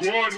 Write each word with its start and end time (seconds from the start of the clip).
One. 0.00 0.30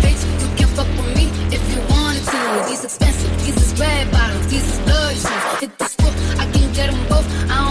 Bitch, 0.00 0.22
you 0.40 0.48
can 0.56 0.68
fuck 0.68 0.88
with 0.96 1.14
me 1.14 1.24
if 1.54 1.60
you 1.70 1.80
wanted 1.90 2.24
to. 2.24 2.40
These 2.66 2.84
expensive, 2.84 3.30
these 3.44 3.58
is 3.58 3.78
red 3.78 4.10
bottoms, 4.10 4.46
these 4.48 4.66
is 4.66 4.78
luxury. 4.88 5.36
Hit 5.60 5.78
the 5.78 5.84
school, 5.84 6.14
I 6.40 6.50
can 6.50 6.72
get 6.72 6.90
them 6.90 7.06
both. 7.06 7.28
I 7.50 7.56
don't 7.62 7.69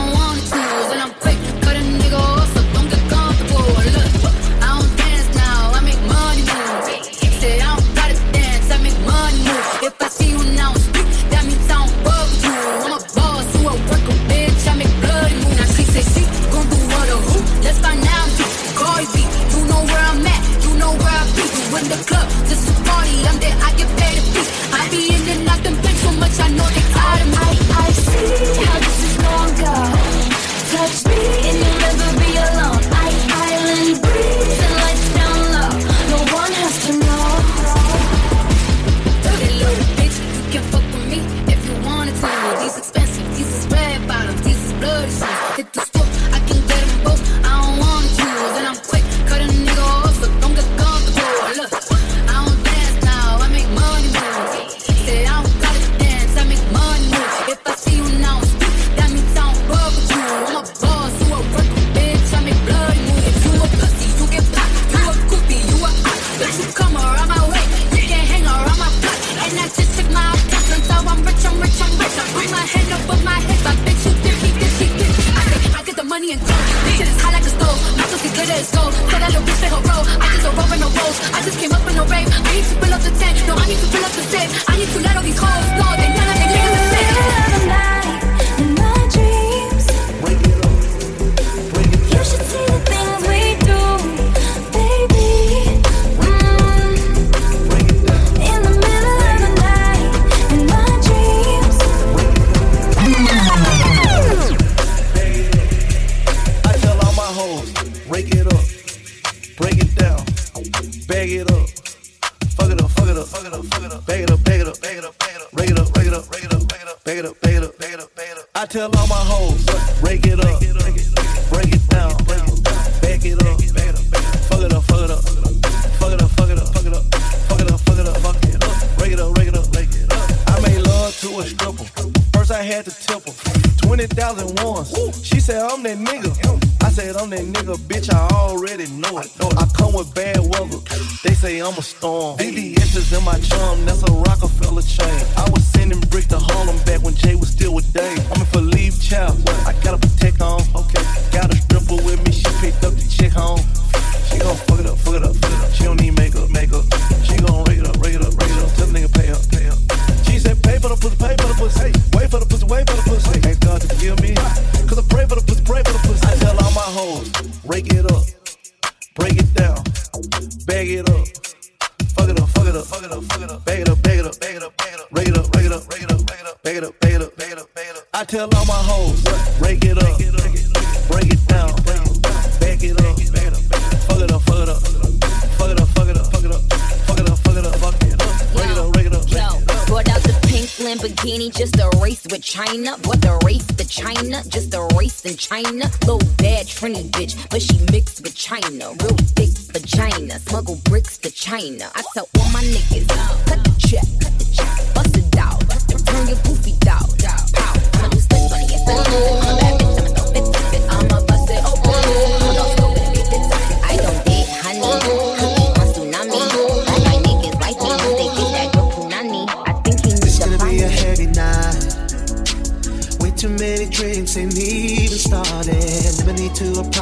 bikini, 191.20 191.56
just 191.56 191.78
a 191.78 191.90
race 192.02 192.26
with 192.30 192.44
China. 192.44 192.92
What 193.06 193.22
the 193.22 193.40
race 193.46 193.66
to 193.66 193.88
China? 193.88 194.42
Just 194.48 194.74
a 194.74 194.88
race 194.98 195.26
in 195.26 195.36
China. 195.38 195.90
Little 196.02 196.20
bad 196.38 196.66
Trini 196.68 197.10
bitch, 197.10 197.50
but 197.50 197.62
she 197.62 197.80
mixed 197.92 198.22
with 198.22 198.36
China. 198.36 198.92
Real 199.02 199.18
thick 199.36 199.50
vagina, 199.72 200.40
smuggle 200.40 200.80
bricks 200.86 201.18
to 201.20 201.32
China. 201.32 201.92
I 201.96 202.04
tell 202.14 202.28
all 202.38 202.50
my 202.52 202.62
niggas, 202.62 203.08
cut 203.46 203.64
the 203.64 203.76
check, 203.80 204.06
cut 204.22 204.38
the 204.40 204.48
check, 204.54 204.94
bust 204.94 205.18
it 205.18 205.38
out, 205.38 205.60
turn 206.06 206.28
your 206.28 206.38
poofy 206.38 206.88
out. 206.88 207.79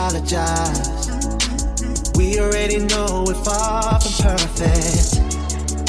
apologize. 0.07 1.11
We 2.15 2.39
already 2.39 2.79
know 2.79 3.25
we're 3.27 3.43
far 3.43 3.99
from 3.99 4.11
perfect. 4.23 5.19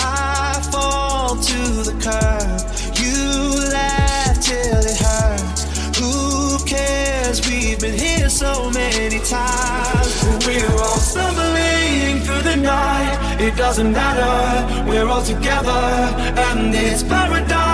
I 0.00 0.61
fall 0.73 1.37
to 1.37 1.59
the 1.88 1.94
curb. 2.03 2.61
You 2.99 3.70
laugh 3.70 4.41
till 4.41 4.82
it 4.93 4.99
hurts. 4.99 5.99
Who 5.99 6.65
cares? 6.67 7.47
We've 7.49 7.79
been 7.79 7.99
here 7.99 8.29
so 8.29 8.70
many 8.70 9.20
times. 9.20 10.25
We're 10.47 10.76
all 10.82 10.99
stumbling 10.99 12.21
through 12.25 12.43
the 12.43 12.56
night. 12.56 13.41
It 13.41 13.56
doesn't 13.56 13.93
matter. 13.93 14.91
We're 14.91 15.06
all 15.06 15.23
together, 15.23 15.71
and 15.71 16.75
this 16.75 17.05
paradise 17.05 17.68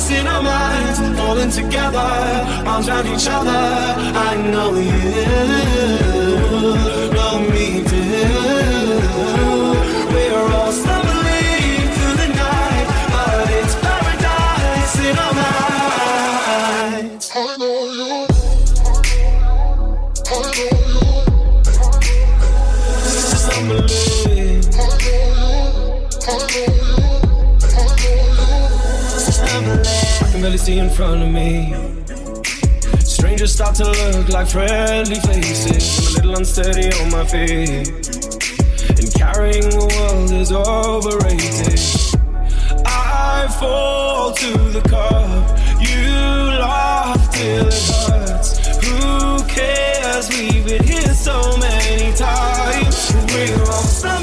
us 0.00 0.10
in 0.10 0.26
our 0.26 0.42
minds, 0.42 0.98
falling 1.18 1.50
together, 1.50 1.98
arms 2.66 2.88
around 2.88 3.06
each 3.06 3.28
other. 3.28 3.50
I 3.50 4.36
know 4.50 4.74
you 4.74 5.12
know 7.16 7.38
me, 7.52 7.84
too. 7.84 9.49
In 30.68 30.90
front 30.90 31.22
of 31.22 31.28
me. 31.28 31.74
Strangers 32.98 33.52
start 33.52 33.74
to 33.76 33.84
look 33.84 34.28
like 34.28 34.46
friendly 34.46 35.16
faces. 35.16 35.98
I'm 35.98 36.06
a 36.06 36.10
little 36.16 36.36
unsteady 36.36 36.92
on 37.00 37.10
my 37.10 37.24
feet. 37.24 37.88
And 38.98 39.14
carrying 39.14 39.68
the 39.70 39.86
world 39.94 40.30
is 40.32 40.52
overrated. 40.52 41.80
I 42.86 43.48
fall 43.58 44.32
to 44.32 44.52
the 44.70 44.82
cup. 44.88 45.58
You 45.80 46.10
laugh 46.60 47.32
till 47.32 47.66
it 47.66 48.28
hurts. 48.28 48.58
Who 48.84 49.42
cares? 49.48 50.28
We've 50.28 50.64
been 50.64 50.84
here 50.84 51.14
so 51.14 51.56
many 51.56 52.14
times. 52.16 53.12
We're 53.32 53.64
all 53.64 54.19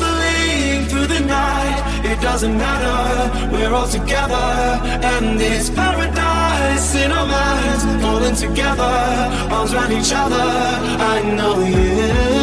doesn't 2.38 2.56
matter. 2.56 3.52
We're 3.52 3.74
all 3.74 3.88
together, 3.88 4.36
and 4.36 5.42
it's 5.42 5.72
paradise 5.72 6.94
in 6.94 7.12
our 7.12 7.26
minds. 7.26 7.84
Falling 8.04 8.36
together, 8.36 8.84
arms 9.52 9.74
around 9.74 9.92
each 9.92 10.14
other. 10.14 10.36
I 10.36 11.24
know 11.36 11.60
you 11.66 12.37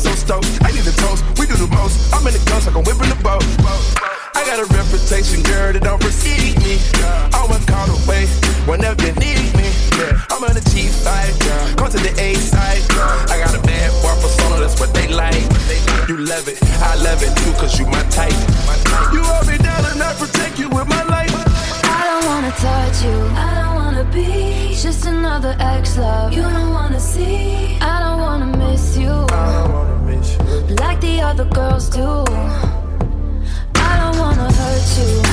so 0.00 0.12
stoked. 0.16 0.48
I 0.64 0.72
need 0.72 0.86
a 0.86 0.94
toast. 0.96 1.22
We 1.38 1.46
do 1.46 1.54
the 1.54 1.68
most. 1.68 2.12
I'm 2.12 2.26
in 2.26 2.32
the 2.32 2.42
ghost 2.48 2.66
like 2.66 2.76
I'm 2.76 2.84
whipping 2.84 3.12
the 3.12 3.20
boat. 3.20 3.44
I 4.34 4.40
got 4.48 4.58
a 4.58 4.66
reputation, 4.72 5.42
girl, 5.44 5.72
that 5.72 5.84
don't 5.84 6.00
precede 6.00 6.56
me. 6.64 6.80
i 7.04 7.36
Always 7.36 7.64
call 7.68 7.84
away 8.02 8.24
whenever 8.64 8.96
you 9.04 9.12
need 9.20 9.52
me. 9.52 9.68
I'm 10.32 10.40
on 10.40 10.56
the 10.56 10.64
G 10.72 10.88
side, 10.88 11.36
come 11.76 11.90
to 11.92 12.00
the 12.00 12.12
A 12.16 12.34
side. 12.34 12.80
I 13.28 13.36
got 13.44 13.52
a 13.52 13.60
bad 13.60 13.92
boy 14.00 14.16
persona, 14.24 14.60
that's 14.64 14.80
what 14.80 14.94
they 14.94 15.08
like. 15.08 15.44
You 16.08 16.16
love 16.16 16.48
it, 16.48 16.56
I 16.80 16.96
love 17.04 17.20
it 17.22 17.36
too, 17.44 17.52
cause 17.60 17.78
you 17.78 17.84
my 17.86 18.02
type. 18.08 18.32
You 19.12 19.20
hold 19.20 19.46
me 19.46 19.58
down 19.58 19.84
and 19.92 20.00
I 20.00 20.14
protect 20.16 20.58
you 20.58 20.68
with 20.70 20.88
my 20.88 21.04
life. 21.04 21.34
I 21.84 22.00
don't 22.08 22.24
wanna 22.24 22.52
touch 22.56 23.04
you. 23.04 23.18
I 23.36 23.50
don't 23.60 23.74
wanna 23.76 24.04
be 24.08 24.74
just 24.74 25.04
another 25.04 25.54
ex 25.60 25.98
love. 25.98 26.32
You 26.32 26.42
don't 26.42 26.72
wanna 26.72 27.00
see. 27.00 27.59
Other 31.30 31.44
girls 31.44 31.88
do. 31.88 32.24
I 33.76 33.92
don't 34.00 34.18
wanna 34.18 34.52
hurt 34.52 34.98
you. 34.98 35.29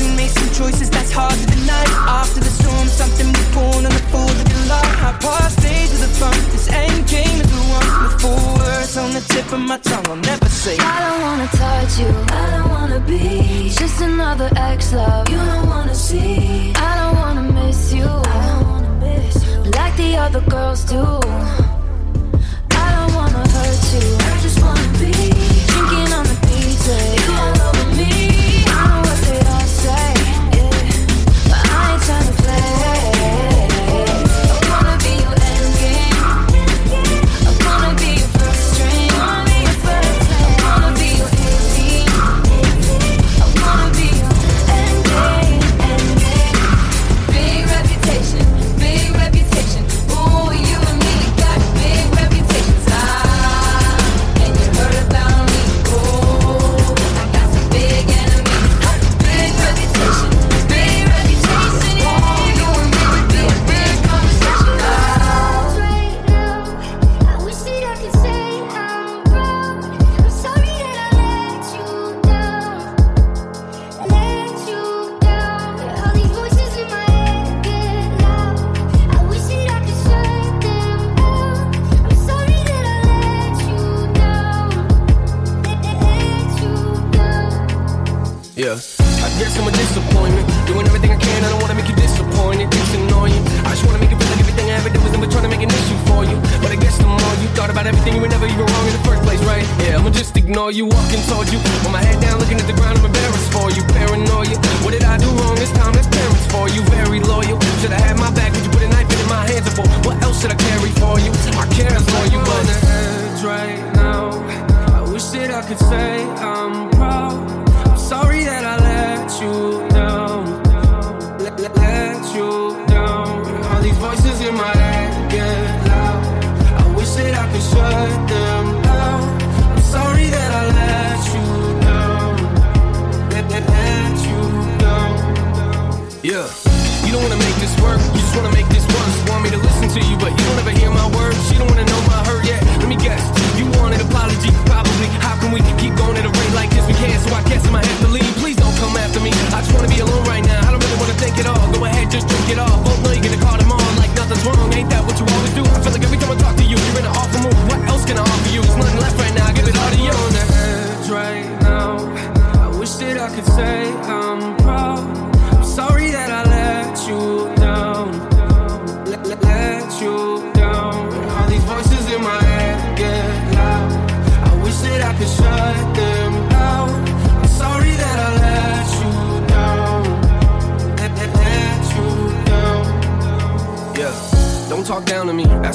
And 0.00 0.16
made 0.16 0.30
some 0.30 0.50
choices 0.50 0.90
that's 0.90 1.12
hard 1.12 1.34
to 1.34 1.46
deny. 1.46 1.84
After 2.20 2.40
the 2.40 2.50
storm, 2.50 2.86
something 2.88 3.28
was 3.28 3.48
born 3.54 3.82
on 3.88 3.92
the 3.98 4.04
4th 4.12 4.40
of 4.42 4.46
July. 4.52 4.86
I 5.08 5.12
passed 5.20 5.60
stage 5.60 5.90
with 5.90 6.02
the 6.06 6.12
fun. 6.20 6.36
This 6.52 6.68
end 6.70 7.06
game 7.06 7.38
is 7.44 7.50
the 7.50 7.62
one 7.78 7.88
with 8.02 8.16
four 8.22 8.42
words 8.58 8.96
on 8.96 9.12
the 9.12 9.22
tip 9.32 9.52
of 9.52 9.60
my 9.60 9.78
tongue. 9.78 10.06
I'll 10.08 10.16
never 10.16 10.48
say. 10.48 10.76
I 10.78 10.96
don't 11.04 11.20
wanna 11.26 11.48
touch 11.62 11.98
you. 12.02 12.12
I 12.40 12.44
don't 12.54 12.70
wanna 12.70 13.00
be 13.00 13.70
just 13.70 14.00
another 14.00 14.50
ex 14.56 14.92
love. 14.92 15.28
You 15.28 15.36
don't 15.36 15.68
wanna 15.68 15.94
see. 15.94 16.72
I 16.74 16.92
don't 17.00 17.16
wanna 17.22 17.44
miss 17.52 17.92
you. 17.92 18.08
I 18.08 18.40
don't 18.50 18.66
wanna 18.70 18.92
miss 19.04 19.34
you 19.46 19.64
like 19.78 19.96
the 19.96 20.16
other 20.16 20.40
girls 20.42 20.84
do. 20.84 21.63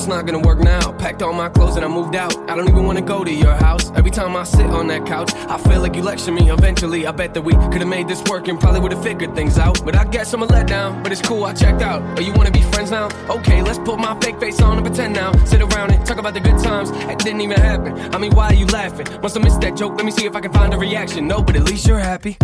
not 0.10 0.26
gonna 0.26 0.40
work 0.40 0.60
now. 0.60 0.92
Packed 0.94 1.22
all 1.22 1.34
my 1.34 1.50
clothes 1.50 1.76
and 1.76 1.86
I 1.86 1.88
moved 1.88 2.16
out. 2.16 2.36
I 2.50 2.56
don't 2.56 2.68
even 2.68 2.86
wanna 2.86 3.02
go 3.02 3.24
to 3.24 3.32
your 3.32 3.54
house. 3.54 3.92
Every 3.96 4.12
time 4.12 4.36
I 4.36 4.44
sit 4.44 4.66
on 4.66 4.88
that 4.88 5.06
couch, 5.06 5.32
I 5.48 5.58
feel 5.58 5.82
like 5.82 5.96
you 5.96 6.02
lecture 6.02 6.32
me. 6.32 6.50
Eventually, 6.50 7.06
I 7.06 7.12
bet 7.12 7.34
that 7.36 7.44
we 7.44 7.54
could've 7.54 7.88
made 7.88 8.08
this 8.08 8.22
work 8.24 8.48
and 8.48 8.60
probably 8.60 8.82
would've 8.82 9.04
figured 9.04 9.36
things 9.36 9.58
out. 9.60 9.86
But 9.86 9.96
I 9.96 10.06
guess 10.06 10.34
I'm 10.34 10.42
a 10.42 10.48
letdown. 10.48 11.04
But 11.04 11.12
it's 11.12 11.22
cool, 11.22 11.46
I 11.46 11.54
checked 11.54 11.82
out. 11.82 12.02
Oh, 12.18 12.22
you 12.22 12.34
wanna 12.34 12.52
be 12.52 12.64
friends 12.74 12.90
now? 12.92 13.08
Okay, 13.30 13.62
let's 13.62 13.80
put 13.80 14.00
my 14.00 14.20
fake 14.20 14.40
face 14.40 14.60
on 14.62 14.78
and 14.78 14.86
pretend 14.86 15.14
now. 15.14 15.32
Sit 15.46 15.62
around 15.62 15.92
and 15.92 16.04
talk 16.06 16.18
about 16.18 16.34
the 16.34 16.40
good 16.40 16.60
times. 16.60 16.90
It 16.90 17.20
didn't 17.20 17.42
even 17.42 17.62
happen. 17.62 17.94
I 18.14 18.18
mean, 18.18 18.34
why 18.34 18.48
are 18.48 18.56
you 18.56 18.66
laughing? 18.66 19.08
Must 19.22 19.36
have 19.36 19.44
missed 19.44 19.62
that 19.62 19.78
joke. 19.78 19.96
Let 19.96 20.06
me 20.06 20.12
see 20.12 20.26
if 20.26 20.36
I 20.36 20.42
can 20.42 20.52
find 20.52 20.74
a 20.74 20.78
reaction. 20.78 21.28
No, 21.28 21.42
but 21.44 21.56
at 21.56 21.64
least 21.64 21.88
you're 21.88 22.00
happy. 22.00 22.38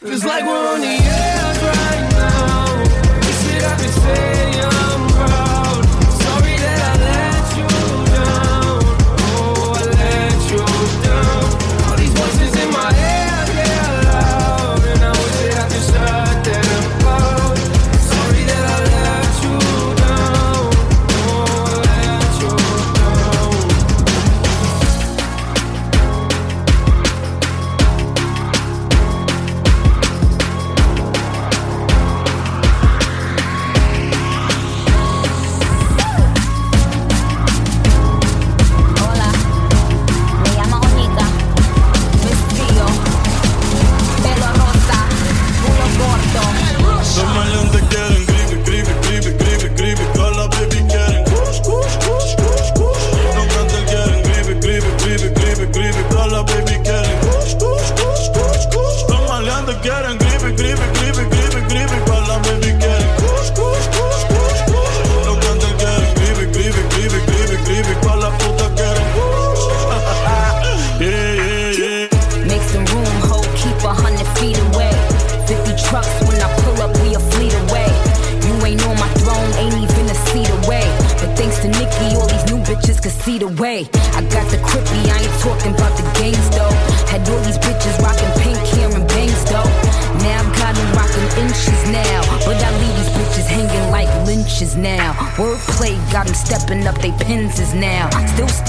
Feels 0.00 0.24
like 0.24 0.44
we're 0.44 0.74
on 0.74 0.80
the 0.80 0.86
edge 0.86 1.62
right 1.62 2.10
now. 2.12 3.20
This 3.20 3.42
shit 3.44 3.64
I've. 3.64 4.37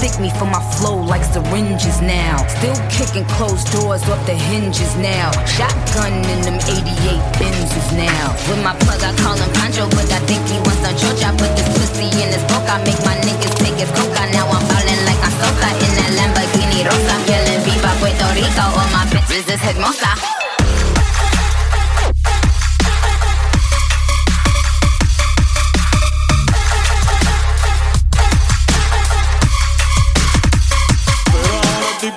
Stick 0.00 0.16
me 0.18 0.30
for 0.40 0.48
my 0.48 0.64
flow 0.80 0.96
like 0.96 1.22
syringes 1.22 2.00
now. 2.00 2.40
Still 2.56 2.72
kicking 2.88 3.28
closed 3.36 3.68
doors 3.68 4.00
off 4.08 4.24
the 4.24 4.32
hinges 4.32 4.96
now. 4.96 5.28
Shotgun 5.44 6.24
in 6.24 6.40
them 6.40 6.56
88 6.56 7.20
Benzes 7.36 7.88
now. 7.92 8.32
With 8.48 8.64
my 8.64 8.72
plug, 8.80 9.04
I 9.04 9.12
call 9.20 9.36
him 9.36 9.52
Pancho, 9.60 9.84
but 9.92 10.08
I 10.08 10.16
think 10.24 10.40
he 10.48 10.56
wants 10.64 10.80
some 10.80 10.96
church. 10.96 11.20
I 11.20 11.36
put 11.36 11.52
this 11.52 11.68
pussy 11.76 12.08
in 12.16 12.32
his 12.32 12.40
book. 12.48 12.64
I 12.64 12.80
make 12.80 12.96
my 13.04 13.12
niggas 13.28 13.52
take 13.60 13.76
his 13.76 13.92
coca. 13.92 14.24
Now 14.32 14.48
I'm 14.48 14.64
ballin' 14.72 15.04
like 15.04 15.20
I'm 15.20 15.36
Sosa 15.36 15.68
in 15.68 15.92
that 15.92 16.10
Lamborghini 16.16 16.80
Rosa. 16.80 17.12
I'm 17.12 17.28
yelling 17.28 17.60
Viva 17.68 17.92
Puerto 18.00 18.26
Rico. 18.32 18.64
All 18.72 18.88
my 18.96 19.04
bitches 19.12 19.52
is 19.52 19.60
hermosa. 19.60 20.29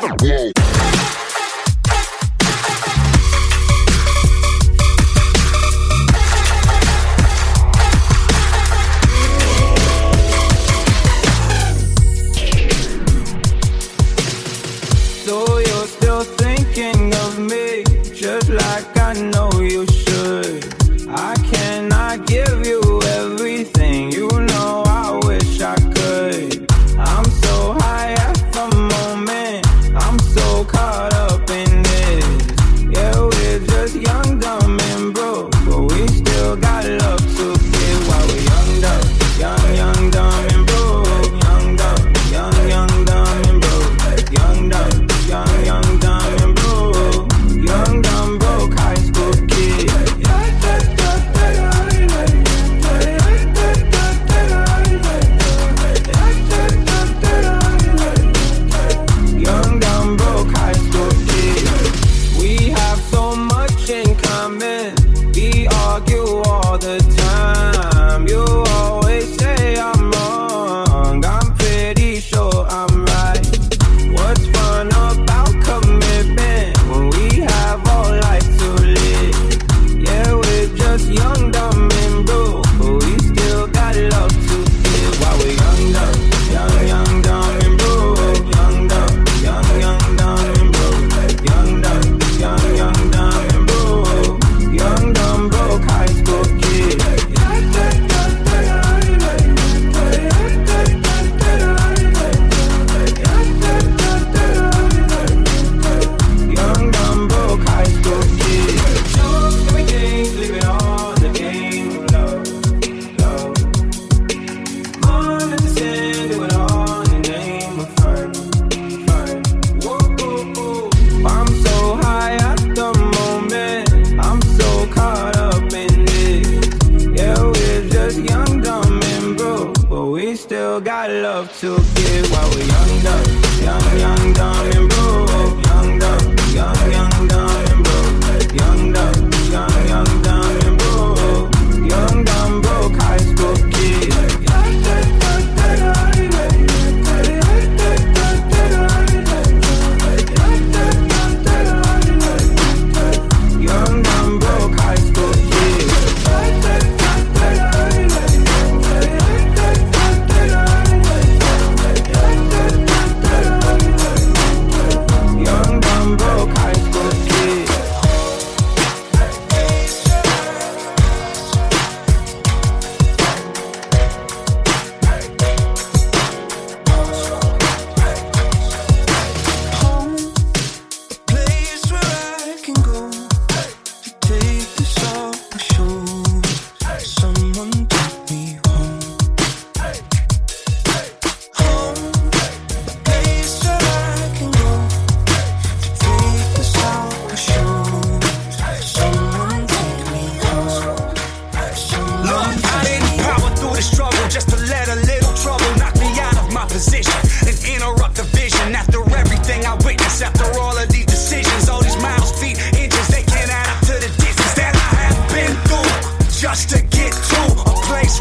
the 0.01 0.15
world. 0.23 0.62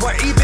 where 0.02 0.16
even 0.26 0.41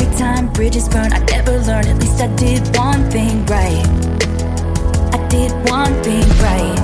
every 0.00 0.16
time 0.18 0.52
bridges 0.52 0.88
burn. 0.88 1.12
I 1.12 1.18
never 1.30 1.58
learn. 1.58 1.86
at 1.86 1.98
least 1.98 2.20
I 2.20 2.28
did 2.36 2.62
one 2.76 3.10
thing 3.10 3.44
right. 3.46 3.86
I 5.14 5.18
did 5.28 5.52
one 5.70 5.94
thing 6.02 6.28
right. 6.44 6.78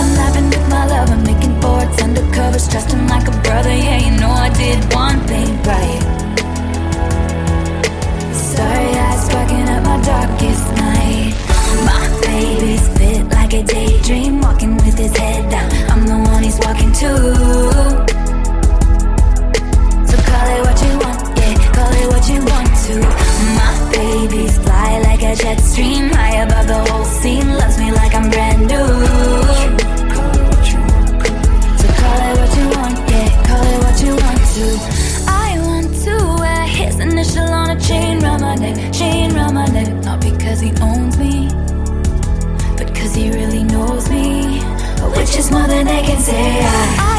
I'm 0.00 0.10
laughing 0.18 0.48
with 0.50 0.68
my 0.68 0.86
love, 0.86 1.10
I'm 1.10 1.22
making 1.24 1.60
boards 1.60 1.96
undercovers, 2.04 2.70
trust 2.70 2.92
him 2.92 3.06
like 3.06 3.26
a 3.28 3.36
brother. 3.42 3.70
Yeah, 3.70 3.98
you 4.04 4.20
know 4.20 4.30
I 4.30 4.50
did 4.50 4.78
one 4.92 5.20
thing 5.30 5.50
right. 5.62 6.02
Sorry, 8.32 8.90
I 9.06 9.16
sparking 9.26 9.68
up 9.74 9.82
my 9.84 10.00
darkest 10.02 10.66
night. 10.82 11.34
My 11.88 12.04
baby's 12.22 12.86
fit 12.96 13.28
like 13.30 13.52
a 13.54 13.62
daydream, 13.62 14.40
walking 14.40 14.76
with 14.76 14.98
his 14.98 15.16
head 15.16 15.50
down. 15.50 15.70
I'm 15.90 16.06
the 16.06 16.30
one 16.30 16.42
he's 16.42 16.58
walking 16.58 16.92
to. 16.92 18.23
you 22.28 22.40
want 22.44 22.68
to. 22.86 22.94
My 23.60 23.90
baby's 23.92 24.56
fly 24.58 24.98
like 25.00 25.22
a 25.22 25.34
jet 25.36 25.60
stream, 25.60 26.08
high 26.10 26.42
above 26.44 26.66
the 26.66 26.80
whole 26.90 27.04
scene. 27.04 27.48
Loves 27.48 27.78
me 27.78 27.90
like 27.92 28.14
I'm 28.14 28.30
brand 28.30 28.60
new. 28.60 28.88
So 31.80 31.86
call 32.00 32.20
it 32.28 32.34
what 32.40 32.52
you 32.58 32.66
want, 32.76 32.96
yeah, 33.10 33.28
call 33.46 33.64
it 33.72 33.78
what 33.84 33.96
you 34.04 34.12
want 34.24 34.42
to. 34.56 34.66
I 35.28 35.58
want 35.68 35.90
to 36.04 36.14
wear 36.40 36.62
his 36.66 36.98
initial 37.00 37.48
on 37.48 37.76
a 37.76 37.80
chain 37.80 38.20
round 38.20 38.42
my 38.42 38.54
neck, 38.54 38.92
chain 38.92 39.34
round 39.34 39.54
my 39.54 39.66
neck. 39.66 39.92
Not 40.04 40.20
because 40.20 40.60
he 40.60 40.70
owns 40.80 41.18
me, 41.18 41.48
but 42.78 42.94
cause 42.94 43.14
he 43.14 43.30
really 43.30 43.64
knows 43.64 44.08
me, 44.08 44.60
which 45.16 45.36
is 45.36 45.50
more 45.50 45.66
than 45.66 45.88
I 45.88 46.02
can 46.02 46.20
say. 46.20 46.60
I 46.98 47.13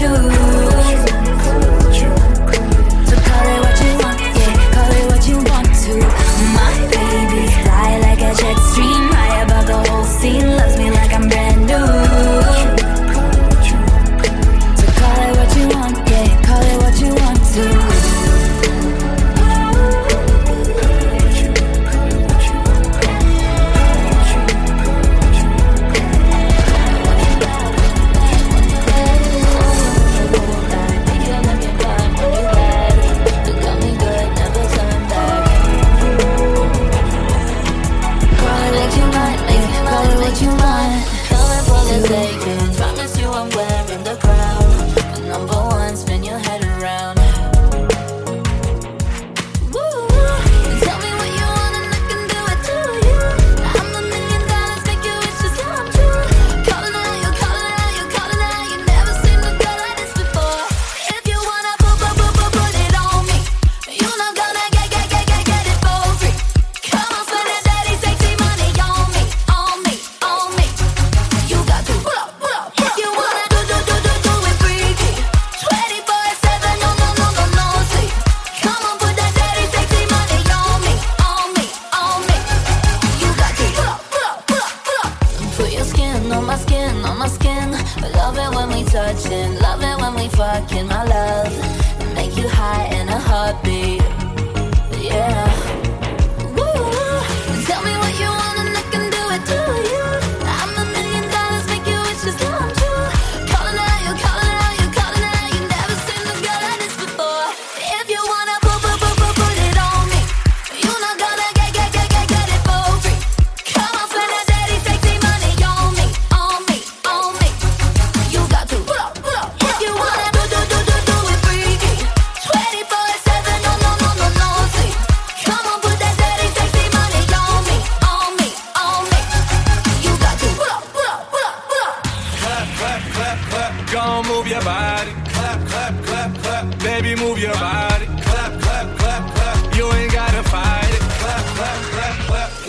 call 0.00 0.16
it 4.96 5.04
what 5.10 5.28
you 5.28 5.36
want 5.36 5.68
to. 5.84 6.10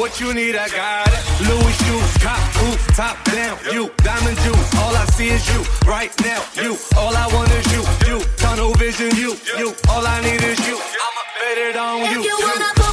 What 0.01 0.19
you 0.19 0.33
need, 0.33 0.55
I 0.55 0.67
got 0.67 1.13
it. 1.13 1.21
Louis 1.47 1.73
shoes, 1.85 2.17
cop 2.25 2.41
roof, 2.57 2.87
top 2.97 3.23
down. 3.25 3.59
You, 3.71 3.91
diamond 3.97 4.35
juice. 4.39 4.75
All 4.81 4.95
I 4.95 5.05
see 5.13 5.29
is 5.29 5.47
you. 5.53 5.61
Right 5.87 6.09
now, 6.21 6.41
you. 6.55 6.75
All 6.97 7.15
I 7.15 7.27
want 7.31 7.51
is 7.51 7.71
you. 7.71 7.85
You, 8.09 8.19
tunnel 8.37 8.73
vision, 8.81 9.11
you. 9.15 9.37
You, 9.59 9.75
all 9.89 10.03
I 10.03 10.19
need 10.21 10.41
is 10.41 10.57
you. 10.67 10.73
I'ma 10.73 11.23
bet 11.37 11.57
it 11.59 11.75
on 11.75 11.99
you. 11.99 12.19
If 12.19 12.25
you 12.25 12.37
wanna 12.41 12.90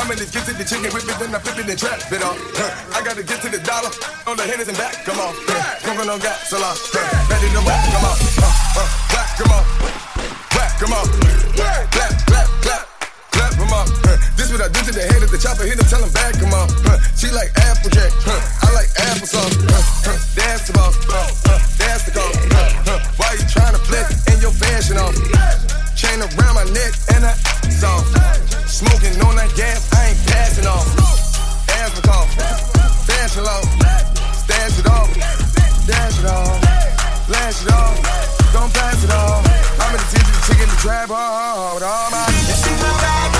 I'm 0.00 0.08
in 0.08 0.16
this 0.16 0.32
get 0.32 0.48
to 0.48 0.56
the 0.56 0.64
chicken 0.64 0.88
whip 0.96 1.04
it, 1.04 1.12
then 1.20 1.28
I 1.28 1.38
flip 1.44 1.60
it 1.60 1.68
and 1.68 1.76
trap 1.76 2.00
it 2.08 2.24
off. 2.24 2.40
Huh. 2.56 2.96
I 2.96 3.04
gotta 3.04 3.20
get 3.20 3.44
to 3.44 3.52
the 3.52 3.60
dollar 3.60 3.92
on 4.24 4.32
the 4.40 4.48
Henderson 4.48 4.72
back, 4.80 4.96
come 5.04 5.20
on. 5.20 5.36
Huh. 5.44 5.76
Smoking 5.84 6.08
on 6.08 6.16
gas, 6.24 6.48
lot. 6.56 6.72
Huh. 6.72 7.04
Ready 7.28 7.52
to 7.52 7.60
whack, 7.68 7.84
come 7.84 8.08
on. 8.08 8.16
Uh, 8.16 8.80
uh, 8.80 8.88
whack, 9.12 9.28
come 9.36 9.52
on. 9.52 9.64
Whack, 10.56 10.72
come 10.80 10.92
on. 10.96 11.04
Clap, 11.52 11.84
clap, 11.92 12.48
clap. 12.64 12.82
Clap, 13.28 13.52
come 13.60 13.72
on. 13.76 13.86
Huh. 14.08 14.16
This 14.40 14.48
what 14.48 14.64
I 14.64 14.72
do 14.72 14.80
to 14.88 14.92
the 14.96 15.04
head 15.04 15.20
of 15.20 15.28
the 15.28 15.36
chopper, 15.36 15.68
hit 15.68 15.76
him, 15.76 15.84
tell 15.84 16.00
him 16.00 16.12
back, 16.16 16.32
come 16.40 16.56
on. 16.56 16.64
Huh. 16.80 16.96
She 17.12 17.28
like 17.36 17.52
Applejack, 17.68 18.08
huh. 18.24 18.40
I 18.40 18.72
like 18.72 18.88
applesauce. 19.04 19.52
Huh. 19.68 19.84
Huh. 20.08 20.16
That's 20.32 20.64
the 20.64 20.72
boss, 20.80 20.96
huh. 21.12 21.28
Huh. 21.44 21.60
that's 21.76 22.08
the 22.08 22.12
call. 22.16 22.32
Huh. 22.56 22.88
Huh. 22.88 23.00
Why 23.20 23.36
you 23.36 23.44
trying 23.52 23.76
to 23.76 23.82
flex 23.84 24.16
in 24.32 24.40
your 24.40 24.56
fashion 24.56 24.96
off? 24.96 25.12
Chain 26.10 26.22
around 26.22 26.54
my 26.54 26.64
neck 26.74 26.92
and 27.14 27.24
I 27.24 27.34
soft. 27.70 28.10
Smoking 28.68 29.14
on 29.22 29.36
that 29.36 29.52
gas, 29.54 29.86
I 29.94 30.08
ain't 30.08 30.18
passing 30.26 30.66
off. 30.66 30.86
Asthma 31.68 32.02
cough, 32.02 32.34
fashion 33.06 33.44
low. 33.44 33.62
Stash 34.34 34.78
it 34.80 34.86
off, 34.86 35.14
dash 35.86 36.18
it 36.18 36.26
off, 36.26 37.28
lash 37.28 37.62
it 37.62 37.72
off. 37.72 38.52
Don't 38.52 38.72
pass 38.74 39.04
it 39.04 39.10
off. 39.10 39.46
I'm 39.78 39.94
in 39.94 40.00
the 40.00 40.08
teacher, 40.10 40.32
the 40.32 40.42
chicken, 40.46 40.68
the 40.68 40.76
trap, 40.80 41.10
with 41.10 41.84
all 41.84 42.10
my. 42.10 43.39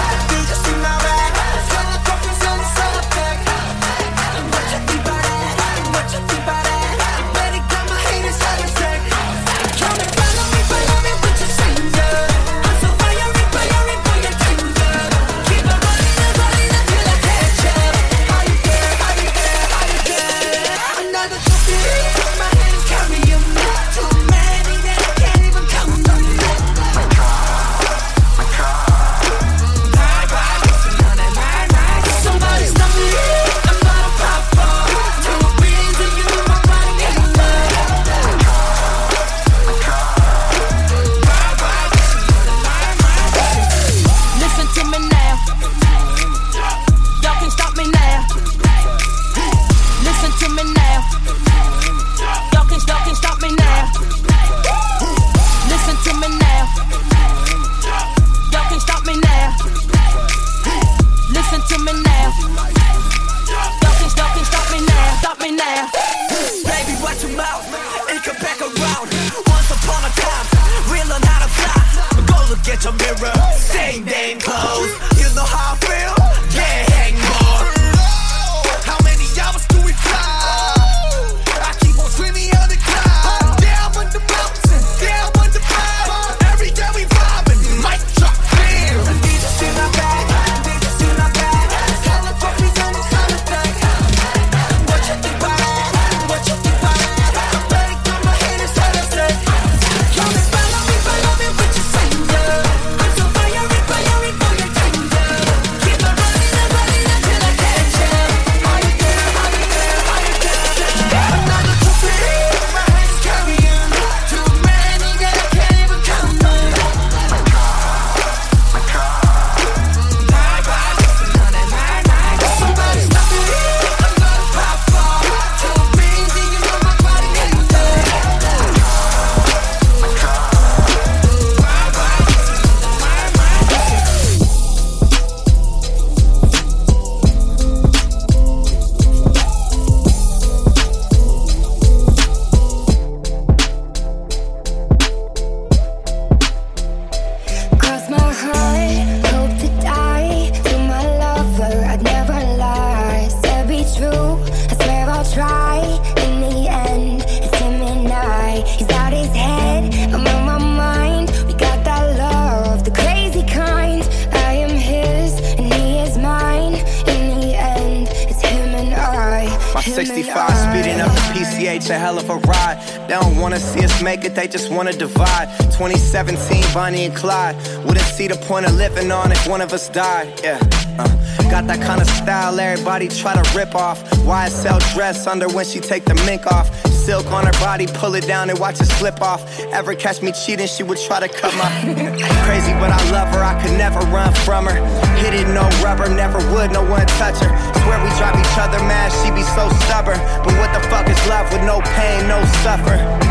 Bonnie 177.01 177.07
and 177.07 177.17
Clyde. 177.17 177.57
Wouldn't 177.87 178.07
see 178.07 178.29
the 178.29 178.37
point 178.37 178.67
of 178.67 178.75
living 178.75 179.11
on 179.11 179.33
if 179.33 179.47
one 179.49 179.61
of 179.61 179.73
us 179.73 179.89
died. 179.89 180.29
Yeah. 180.43 180.59
Uh, 180.99 181.09
got 181.51 181.67
that 181.67 181.81
kind 181.81 182.01
of 182.01 182.09
style 182.09 182.59
everybody 182.61 183.09
try 183.09 183.35
to 183.35 183.57
rip 183.57 183.75
off. 183.75 184.03
YSL 184.27 184.81
dress 184.95 185.27
under 185.27 185.49
when 185.49 185.65
she 185.65 185.81
take 185.81 186.05
the 186.05 186.15
mink 186.27 186.47
off. 186.47 186.69
Silk 186.93 187.27
on 187.33 187.47
her 187.47 187.53
body, 187.53 187.87
pull 187.87 188.15
it 188.15 188.27
down 188.27 188.51
and 188.51 188.59
watch 188.59 188.81
it 188.81 188.87
slip 188.99 189.23
off. 189.23 189.41
Ever 189.73 189.95
catch 189.95 190.21
me 190.21 190.33
cheating, 190.33 190.67
she 190.67 190.83
would 190.83 190.99
try 190.99 191.21
to 191.21 191.29
cut 191.29 191.55
my. 191.57 191.71
Crazy, 192.45 192.73
but 192.77 192.91
I 192.93 193.01
love 193.11 193.29
her, 193.35 193.43
I 193.43 193.57
could 193.63 193.77
never 193.79 194.01
run 194.13 194.35
from 194.45 194.67
her. 194.67 194.77
Hit 195.17 195.33
it, 195.33 195.49
no 195.49 195.65
rubber, 195.83 196.09
never 196.09 196.39
would, 196.53 196.71
no 196.73 196.83
one 196.85 197.07
touch 197.17 197.39
her. 197.41 197.51
Swear 197.81 197.99
we 198.05 198.11
drive 198.21 198.37
each 198.37 198.59
other 198.61 198.79
mad, 198.85 199.09
she 199.25 199.31
be 199.33 199.43
so 199.57 199.71
stubborn. 199.87 200.19
But 200.45 200.53
what 200.61 200.71
the 200.77 200.83
fuck 200.89 201.09
is 201.09 201.21
love 201.29 201.51
with 201.53 201.65
no 201.65 201.81
pain, 201.97 202.29
no 202.29 202.45
suffer? 202.61 203.30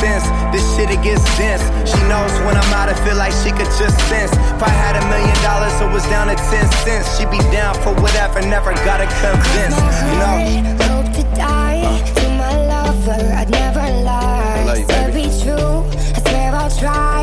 Incense, 0.00 0.24
this 0.50 0.64
shit 0.76 0.88
it 0.88 1.02
gets 1.02 1.20
dense. 1.36 1.60
She 1.84 2.00
knows 2.08 2.32
when 2.48 2.56
I'm 2.56 2.72
out, 2.72 2.88
I 2.88 2.94
feel 3.04 3.16
like 3.16 3.32
she 3.44 3.50
could 3.50 3.68
just 3.76 3.98
sense. 4.08 4.32
If 4.32 4.62
I 4.62 4.70
had 4.70 4.96
a 4.96 5.04
million 5.12 5.36
dollars, 5.44 5.76
it 5.78 5.92
was 5.92 6.04
down 6.04 6.28
to 6.28 6.36
10 6.36 6.72
cents. 6.80 7.18
She'd 7.18 7.30
be 7.30 7.36
down 7.52 7.74
for 7.84 7.92
whatever, 8.00 8.40
never 8.40 8.72
gotta 8.88 9.04
convince. 9.20 9.76
You 10.08 10.16
know? 10.16 10.36
Hope 10.88 11.12
to 11.16 11.22
die 11.36 12.00
to 12.16 12.28
my 12.40 12.56
lover. 12.66 13.20
I'd 13.36 13.50
never 13.50 13.80
lie. 14.00 14.64
Love 14.64 14.78
you, 14.78 14.86
baby. 14.86 15.28
be 15.28 15.42
true. 15.42 15.84
I 16.16 16.20
swear 16.24 16.54
I'll 16.54 16.70
try. 16.70 17.19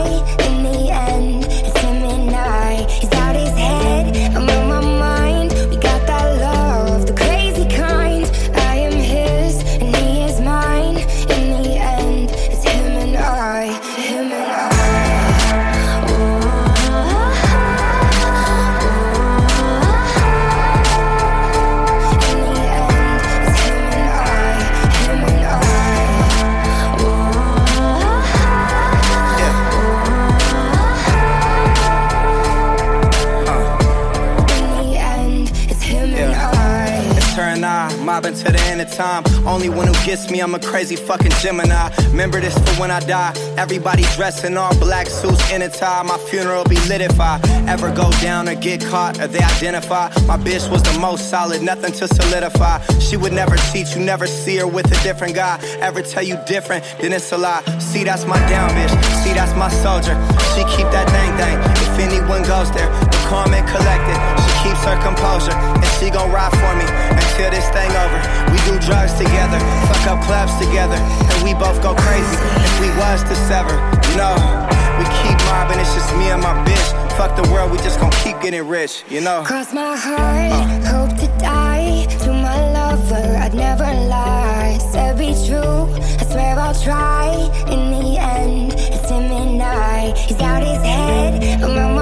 Time. 38.97 39.23
Only 39.45 39.69
one 39.69 39.87
who 39.87 39.93
gets 40.05 40.29
me, 40.31 40.39
I'm 40.41 40.55
a 40.55 40.59
crazy 40.59 40.95
fucking 40.95 41.31
Gemini. 41.41 41.89
Remember 42.09 42.41
this 42.41 42.57
for 42.57 42.81
when 42.81 42.91
I 42.91 42.99
die. 42.99 43.33
Everybody 43.57 44.03
dressed 44.15 44.43
in 44.43 44.57
all 44.57 44.75
black 44.79 45.07
suits 45.07 45.51
in 45.51 45.61
a 45.61 45.69
tie. 45.69 46.03
My 46.03 46.17
funeral 46.17 46.63
be 46.65 46.79
lit 46.89 47.01
if 47.01 47.19
I 47.19 47.39
ever 47.67 47.93
go 47.93 48.09
down 48.19 48.49
or 48.49 48.55
get 48.55 48.81
caught 48.81 49.19
or 49.21 49.27
they 49.27 49.43
identify. 49.55 50.09
My 50.25 50.37
bitch 50.37 50.69
was 50.71 50.81
the 50.83 50.97
most 50.99 51.29
solid, 51.29 51.61
nothing 51.61 51.93
to 51.93 52.07
solidify. 52.07 52.79
She 52.99 53.15
would 53.17 53.33
never 53.33 53.55
cheat, 53.71 53.95
you 53.95 54.01
never 54.03 54.25
see 54.25 54.57
her 54.57 54.67
with 54.67 54.87
a 54.87 55.03
different 55.03 55.35
guy. 55.35 55.59
Ever 55.79 56.01
tell 56.01 56.23
you 56.23 56.37
different, 56.47 56.83
then 56.99 57.13
it's 57.13 57.31
a 57.31 57.37
lie. 57.37 57.63
See, 57.79 58.03
that's 58.03 58.25
my 58.25 58.39
down 58.49 58.69
bitch. 58.71 58.93
See, 59.23 59.33
that's 59.33 59.55
my 59.55 59.69
soldier. 59.69 60.15
She 60.53 60.61
keep 60.75 60.89
that 60.95 61.07
thing 61.13 61.31
thing. 61.37 61.57
If 61.85 61.99
anyone 61.99 62.41
goes 62.43 62.71
there, 62.71 62.89
the 63.13 63.16
calm 63.27 63.53
and 63.53 63.67
collected. 63.67 64.15
She 64.39 64.71
keeps 64.71 64.81
her 64.87 64.97
composure, 65.03 65.53
and 65.53 65.91
she 65.99 66.09
gon' 66.09 66.31
ride 66.31 66.55
for 66.55 66.73
me 66.79 66.87
until 67.11 67.51
this 67.51 67.67
thing 67.75 67.91
over. 67.91 68.19
We 68.51 68.57
do 68.63 68.79
drugs 68.79 69.13
together, 69.19 69.59
fuck 69.91 70.15
up 70.15 70.19
clubs 70.23 70.55
together, 70.57 70.95
and 70.95 71.39
we 71.43 71.53
both 71.53 71.83
go 71.83 71.93
crazy 72.07 72.37
if 72.63 72.73
we 72.79 72.89
was 72.95 73.23
to 73.27 73.35
sever. 73.51 73.75
You 74.11 74.17
know, 74.17 74.35
we 74.97 75.05
keep 75.21 75.37
mobbing, 75.51 75.79
it's 75.79 75.93
just 75.93 76.09
me 76.15 76.31
and 76.31 76.41
my 76.41 76.55
bitch. 76.65 76.87
Fuck 77.19 77.35
the 77.35 77.49
world, 77.51 77.71
we 77.71 77.77
just 77.79 77.99
gon' 77.99 78.11
keep 78.23 78.39
getting 78.41 78.67
rich, 78.67 79.03
you 79.09 79.21
know. 79.21 79.43
Cross 79.43 79.73
my 79.73 79.95
heart, 79.95 80.83
hope 80.85 81.17
to 81.19 81.27
die 81.39 82.05
to 82.23 82.31
my 82.31 82.57
lover. 82.71 83.37
I'd 83.43 83.53
never 83.53 83.83
lie. 83.83 84.77
Said 84.91 85.17
be 85.17 85.33
true, 85.47 85.89
I 86.21 86.25
swear 86.31 86.59
I'll 86.59 86.75
try. 86.75 87.33
In 87.73 87.91
the 87.91 88.17
end, 88.19 88.73
it's 88.73 89.09
him 89.09 89.31
and 89.31 89.61
I. 89.61 90.13
He's 90.15 90.39
out 90.39 90.61
his 90.61 90.77
head, 90.77 91.63
I'm 91.63 91.96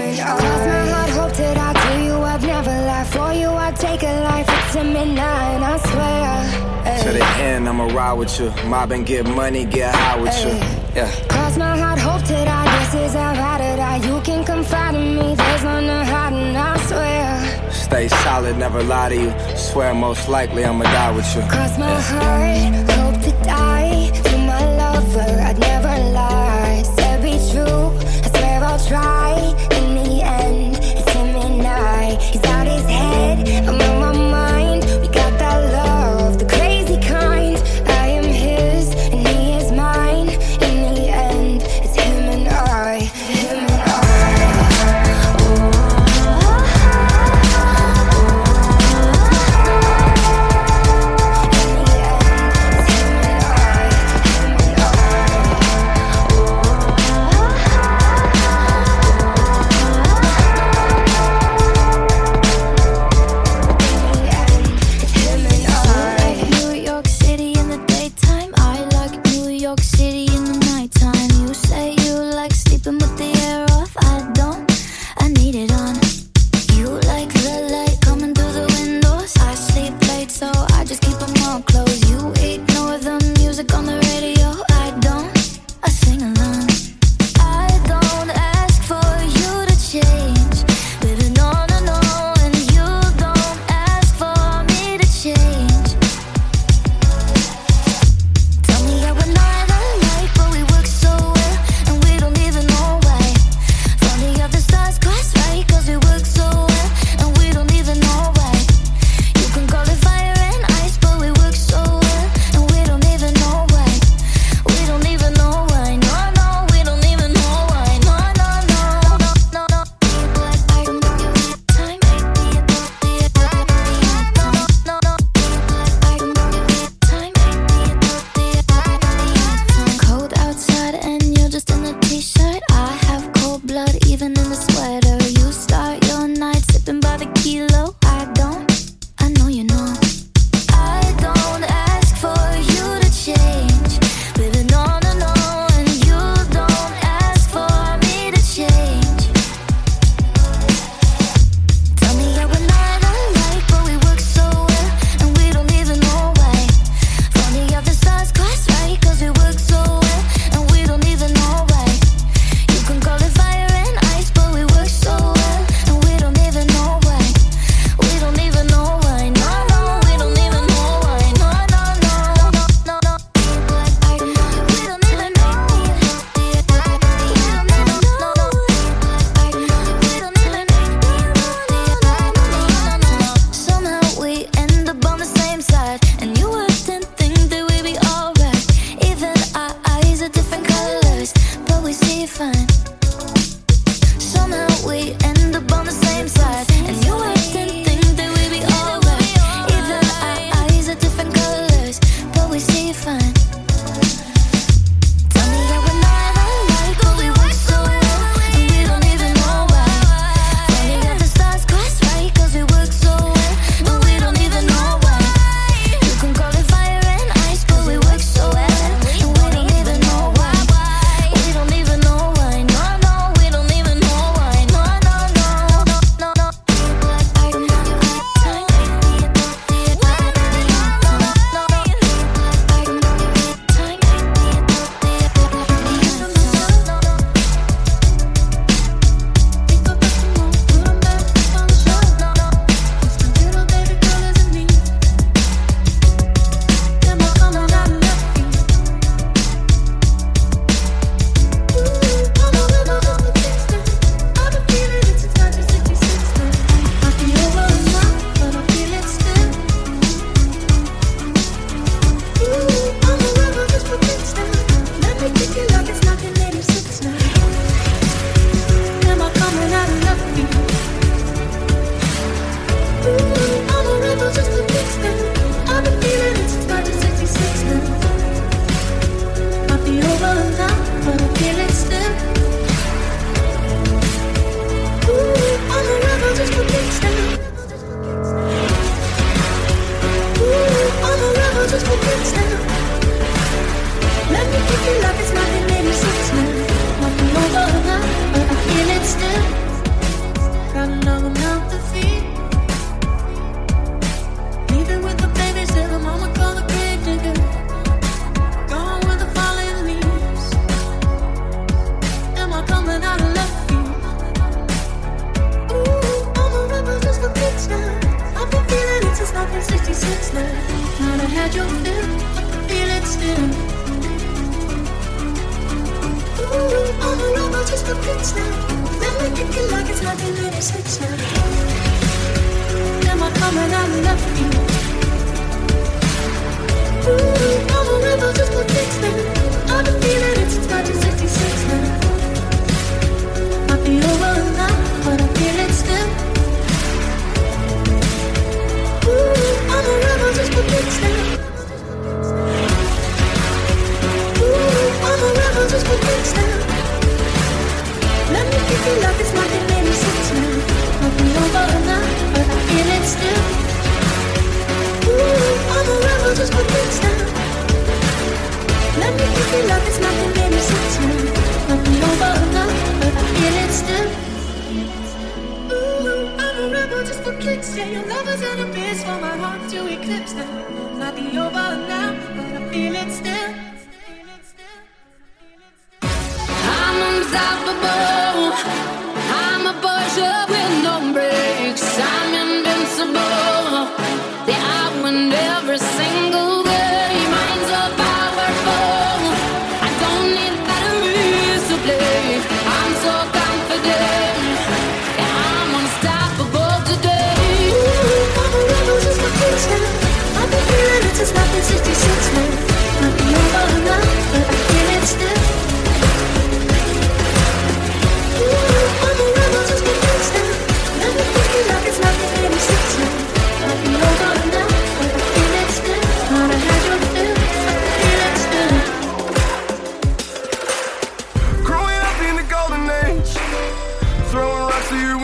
and 0.00 0.16
Cross 0.18 0.40
my 0.40 0.86
heart, 0.92 1.10
hope 1.10 1.32
that 1.36 1.56
I 1.56 1.70
do 1.82 2.04
you. 2.04 2.14
I've 2.22 2.42
never 2.42 2.70
lied 2.70 3.06
for 3.06 3.32
you. 3.32 3.48
I 3.48 3.72
take 3.72 4.02
a 4.02 4.20
life. 4.28 4.46
It's 4.48 4.74
him 4.74 4.96
and 4.96 5.18
I, 5.18 5.74
I 5.74 5.78
swear. 5.78 6.76
To 7.02 7.12
the 7.12 7.24
end, 7.42 7.68
I'ma 7.68 7.86
ride 7.86 8.14
with 8.14 8.38
you. 8.40 8.50
Mob 8.68 8.92
and 8.92 9.04
get 9.06 9.26
money, 9.26 9.64
get 9.64 9.94
high 9.94 10.20
with 10.20 10.36
you. 10.44 10.52
Yeah. 10.94 11.10
Cross 11.28 11.58
my 11.58 11.76
heart, 11.78 11.98
hope 11.98 12.22
to 12.22 12.32
die. 12.32 12.78
This 12.78 12.94
is 12.94 13.14
how 13.14 13.32
I 13.32 13.58
to 13.58 13.76
die. 13.76 13.96
You 14.08 14.20
can 14.22 14.44
confide 14.44 14.94
in 14.94 15.16
me. 15.16 15.34
There's 15.34 15.64
none 15.64 15.84
to 15.84 16.04
hide, 16.04 16.32
and 16.32 16.56
I 16.56 16.76
swear. 16.88 17.72
Stay 17.72 18.08
solid, 18.08 18.56
never 18.56 18.82
lie 18.82 19.08
to 19.10 19.16
you. 19.16 19.32
Swear 19.56 19.94
most 19.94 20.28
likely 20.28 20.64
I'ma 20.64 20.84
die 20.84 21.14
with 21.14 21.36
you. 21.36 21.42
Cross 21.42 21.78
my 21.78 22.00
heart, 22.00 22.90
hope 22.90 23.22
to 23.22 23.30
die. 23.44 24.10
To 24.24 24.38
my 24.38 24.62
lover, 24.76 25.30
I'd 25.48 25.58
never 25.58 25.94
lie. 26.12 26.82
Said 26.96 27.22
be 27.22 27.34
true, 27.52 27.90
I 28.24 28.28
swear 28.30 28.64
I'll 28.64 28.78
try. 28.86 29.75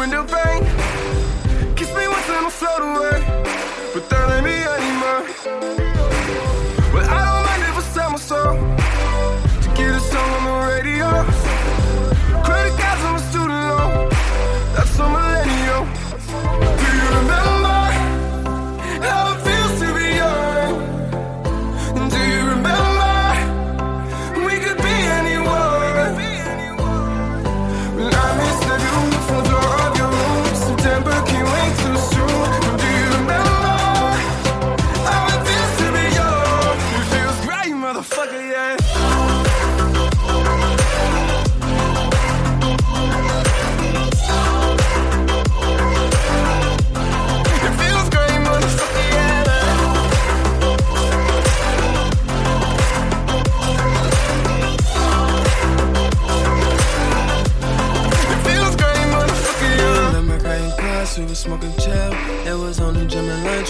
in 0.03 0.11
the 0.11 0.25
bank. 0.25 0.67
Kiss 1.77 1.89
me 1.95 2.09
once 2.09 2.29
and 2.29 2.47
I'll 2.47 2.51
float 2.51 2.81
away. 2.81 3.21
But 3.95 4.09
that 4.11 4.31
ain't 4.35 4.45
me 4.45 4.57
anymore. 4.77 5.82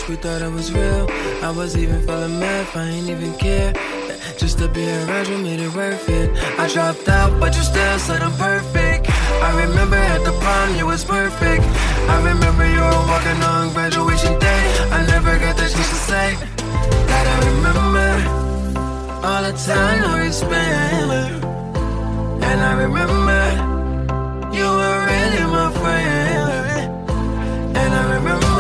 We 0.09 0.17
thought 0.17 0.43
I 0.43 0.49
was 0.49 0.73
real. 0.73 1.07
I 1.43 1.51
was 1.51 1.77
even 1.77 2.05
falling 2.05 2.43
off. 2.43 2.77
I 2.77 2.89
ain't 2.89 3.09
even 3.09 3.35
care. 3.35 3.73
Just 4.37 4.59
to 4.59 4.67
be 4.67 4.85
around 4.85 5.29
you 5.29 5.39
made 5.39 5.61
it 5.61 5.73
worth 5.75 6.09
it. 6.09 6.29
I 6.59 6.67
dropped 6.69 7.09
out, 7.09 7.39
but 7.39 7.55
you 7.55 7.63
still 7.63 7.99
said 8.01 8.21
I'm 8.21 8.33
perfect. 8.33 9.09
I 9.09 9.51
remember 9.65 9.97
at 9.97 10.25
the 10.25 10.33
prom, 10.41 10.77
you 10.77 10.87
was 10.87 11.05
perfect. 11.05 11.63
I 12.11 12.17
remember 12.31 12.67
you 12.67 12.81
were 12.81 13.05
walking 13.13 13.41
on 13.43 13.73
graduation 13.75 14.39
day. 14.41 14.63
I 14.91 15.07
never 15.07 15.39
got 15.39 15.57
the 15.57 15.69
chance 15.71 15.91
to 15.95 16.01
say 16.11 16.35
that 17.11 17.25
I 17.35 17.37
remember 17.53 18.11
all 19.27 19.43
the 19.43 19.53
time 19.53 20.21
we 20.21 20.33
spent. 20.33 21.45
And 22.43 22.61
I 22.61 22.73
remember 22.85 23.43
you 24.57 24.67
were 24.67 24.99
really 25.11 25.45
my 25.47 25.71
friend. 25.81 27.77
And 27.77 27.95
I 27.95 28.15
remember. 28.15 28.52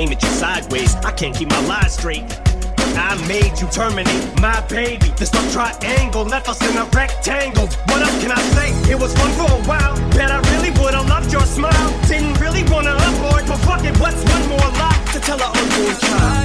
aim 0.00 0.10
at 0.12 0.22
you 0.22 0.28
sideways. 0.30 0.94
I 0.96 1.12
can't 1.12 1.36
keep 1.36 1.50
my 1.50 1.60
lies 1.66 1.92
straight. 1.92 2.24
I 2.96 3.14
made 3.28 3.52
you 3.60 3.68
terminate 3.68 4.24
my 4.40 4.58
baby. 4.68 5.08
This 5.16 5.30
dark 5.30 5.48
triangle 5.52 6.24
left 6.24 6.48
us 6.48 6.60
in 6.68 6.76
a 6.76 6.84
rectangle. 6.96 7.68
What 7.90 8.00
else 8.02 8.18
can 8.22 8.32
I 8.32 8.42
say? 8.56 8.68
It 8.90 8.98
was 8.98 9.12
fun 9.14 9.30
for 9.38 9.50
a 9.52 9.60
while. 9.68 9.94
Bet 10.16 10.30
I 10.30 10.38
really 10.52 10.70
would've 10.80 11.06
loved 11.06 11.30
your 11.32 11.46
smile. 11.56 11.90
Didn't 12.08 12.40
really 12.40 12.64
wanna 12.72 12.94
abort, 13.08 13.44
but 13.46 13.58
fuck 13.68 13.84
it, 13.84 13.96
what's 14.00 14.22
one 14.24 14.48
more 14.48 14.70
lie 14.80 15.00
to 15.12 15.20
tell 15.20 15.40
our 15.42 15.52
unborn 15.54 15.96
child? 16.00 16.40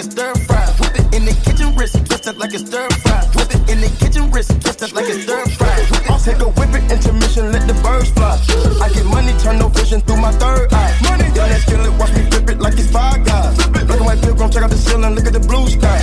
a 0.00 0.02
stir 0.02 0.34
fry. 0.48 0.64
Whip 0.80 0.94
it 0.96 1.14
in 1.14 1.24
the 1.24 1.34
kitchen, 1.44 1.76
wrist 1.76 1.94
twisted 2.06 2.36
like 2.38 2.54
a 2.54 2.58
stir 2.58 2.88
fry. 3.04 3.20
Whip 3.36 3.52
it 3.52 3.62
in 3.68 3.80
the 3.84 3.90
kitchen, 4.00 4.30
wrist 4.32 4.50
twisted 4.60 4.92
like 4.92 5.08
a 5.08 5.16
stir 5.20 5.44
fry. 5.60 5.76
I'll 6.08 6.18
take 6.18 6.40
a 6.40 6.48
whip 6.48 6.72
it, 6.72 6.84
intermission, 6.90 7.52
let 7.52 7.68
the 7.68 7.74
birds 7.84 8.08
fly. 8.16 8.40
I 8.80 8.88
get 8.88 9.04
money, 9.04 9.32
turn 9.44 9.58
no 9.58 9.68
vision 9.68 10.00
through 10.00 10.20
my 10.20 10.32
third 10.32 10.72
eye. 10.72 10.96
Money, 11.04 11.28
y'all 11.36 11.48
that's 11.52 11.64
kill 11.64 11.84
it, 11.84 11.92
watch 12.00 12.12
me 12.16 12.22
flip 12.30 12.48
it 12.48 12.58
like 12.60 12.78
it's 12.78 12.90
five 12.90 13.24
guys. 13.24 13.56
Lookin' 13.58 13.90
and 13.90 14.06
white 14.06 14.20
pilgrim, 14.22 14.50
check 14.50 14.62
out 14.62 14.70
the 14.70 14.76
ceiling, 14.76 15.14
look 15.14 15.26
at 15.26 15.34
the 15.34 15.44
blue 15.44 15.68
sky. 15.68 16.00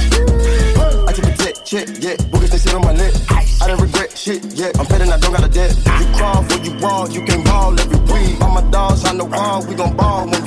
I 1.08 1.12
keep 1.14 1.26
a 1.26 1.34
check, 1.42 1.56
check, 1.66 1.88
yeah, 1.98 2.16
boogers 2.30 2.52
they 2.52 2.62
sit 2.62 2.74
on 2.76 2.82
my 2.82 2.94
lip. 2.94 3.14
I 3.62 3.68
don't 3.68 3.82
regret 3.82 4.16
shit 4.16 4.46
yeah. 4.54 4.72
I'm 4.78 4.86
petting, 4.86 5.12
I 5.12 5.18
don't 5.18 5.34
got 5.34 5.44
a 5.44 5.50
debt. 5.50 5.76
You 6.00 6.06
crawl, 6.16 6.44
for 6.44 6.58
you 6.62 6.78
raw, 6.78 7.06
you 7.06 7.26
can 7.26 7.44
ball 7.44 7.74
every 7.80 8.00
week. 8.14 8.40
All 8.42 8.54
my 8.54 8.62
dogs 8.70 9.04
on 9.06 9.18
the 9.18 9.26
wall, 9.26 9.66
we 9.66 9.74
gon' 9.74 9.98
ball 9.98 10.30
when 10.30 10.47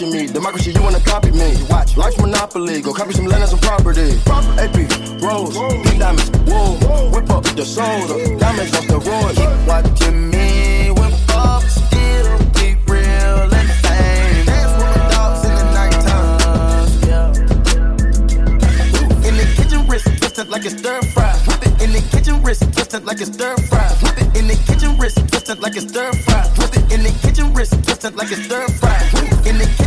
watching 0.00 0.12
me. 0.12 0.26
Democracy, 0.26 0.72
you 0.72 0.82
wanna 0.82 1.00
copy 1.00 1.30
me. 1.30 1.56
Watch 1.70 1.96
Life's 1.96 2.18
Monopoly. 2.20 2.82
Go 2.82 2.92
copy 2.92 3.14
some 3.14 3.26
land 3.26 3.42
and 3.42 3.50
some 3.50 3.60
property. 3.60 4.18
Proper 4.24 4.60
AP, 4.60 4.76
Rose, 5.22 5.56
Pink 5.84 5.98
Diamonds, 5.98 6.30
Wool. 6.46 6.76
Whip 7.10 7.30
up 7.30 7.44
the 7.44 7.64
soda. 7.64 8.36
Diamonds 8.38 8.74
off 8.76 8.86
the 8.88 8.98
road. 8.98 9.34
Keep 9.36 9.66
watching 9.66 10.30
me. 10.30 10.90
Whip 10.90 11.14
up, 11.34 11.62
still 11.62 12.38
keep 12.54 12.78
real 12.88 13.48
and 13.54 13.70
fame. 13.84 14.44
Dance 14.44 14.72
with 14.76 14.90
my 14.92 15.08
dogs 15.08 15.44
in 15.48 15.54
the 15.56 15.64
nighttime. 15.72 16.36
In 19.24 19.34
the 19.36 19.46
kitchen, 19.56 19.86
wrist 19.88 20.06
twisted 20.18 20.48
like 20.48 20.64
it's 20.66 20.78
stir 20.78 21.00
fry. 21.14 21.32
Whip 21.46 21.62
it 21.62 21.82
in 21.82 21.92
the 21.92 22.00
kitchen, 22.10 22.42
wrist 22.42 22.62
twisted 22.72 23.04
like 23.04 23.20
it's 23.20 23.32
stir 23.32 23.56
fry. 23.68 23.88
Whip 24.02 24.18
it 24.20 24.36
in 24.36 24.46
the 24.48 24.56
kitchen, 24.66 24.98
wrist 24.98 25.16
twisted 25.28 25.60
like 25.60 25.76
it's 25.76 25.88
stir 25.88 26.12
fry. 26.12 26.44
Whip 26.58 26.76
it 26.76 26.92
in 26.92 27.02
the 27.02 27.12
kitchen, 27.22 27.54
wrist 27.54 27.72
twisted 27.84 28.14
like 28.16 28.30
it's 28.30 28.44
stir 28.44 28.66
fry. 28.80 29.00
In 29.46 29.58
the 29.58 29.64
kitchen, 29.64 29.85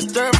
can 0.00 0.08
stir 0.08 0.39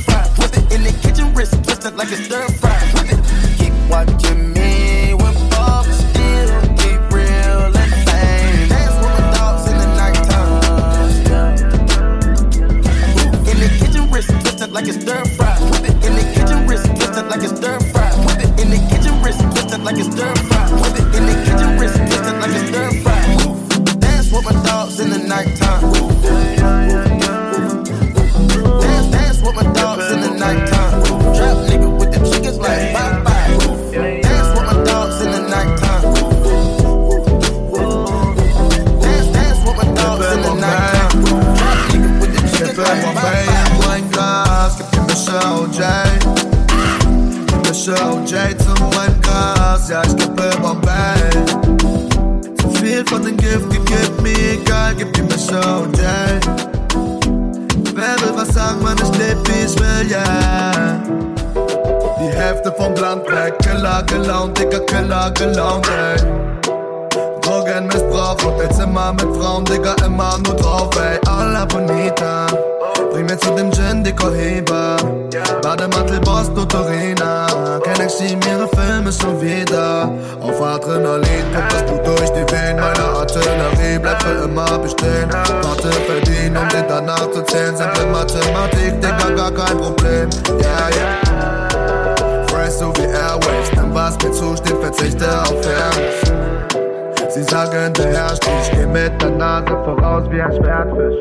der 99.20 99.30
Nase 99.30 99.76
voraus 99.84 100.30
wie 100.30 100.40
ein 100.40 100.52
Schwertfisch. 100.52 101.20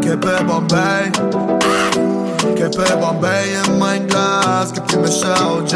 Kippe 0.00 0.44
Bombay, 0.46 1.10
Kippe 2.54 2.96
Bombay 3.00 3.54
in 3.66 3.78
mein 3.78 4.06
Glas, 4.06 4.72
gib 4.72 4.86
die 4.88 4.96
Mische 4.98 5.26
OJ. 5.26 5.74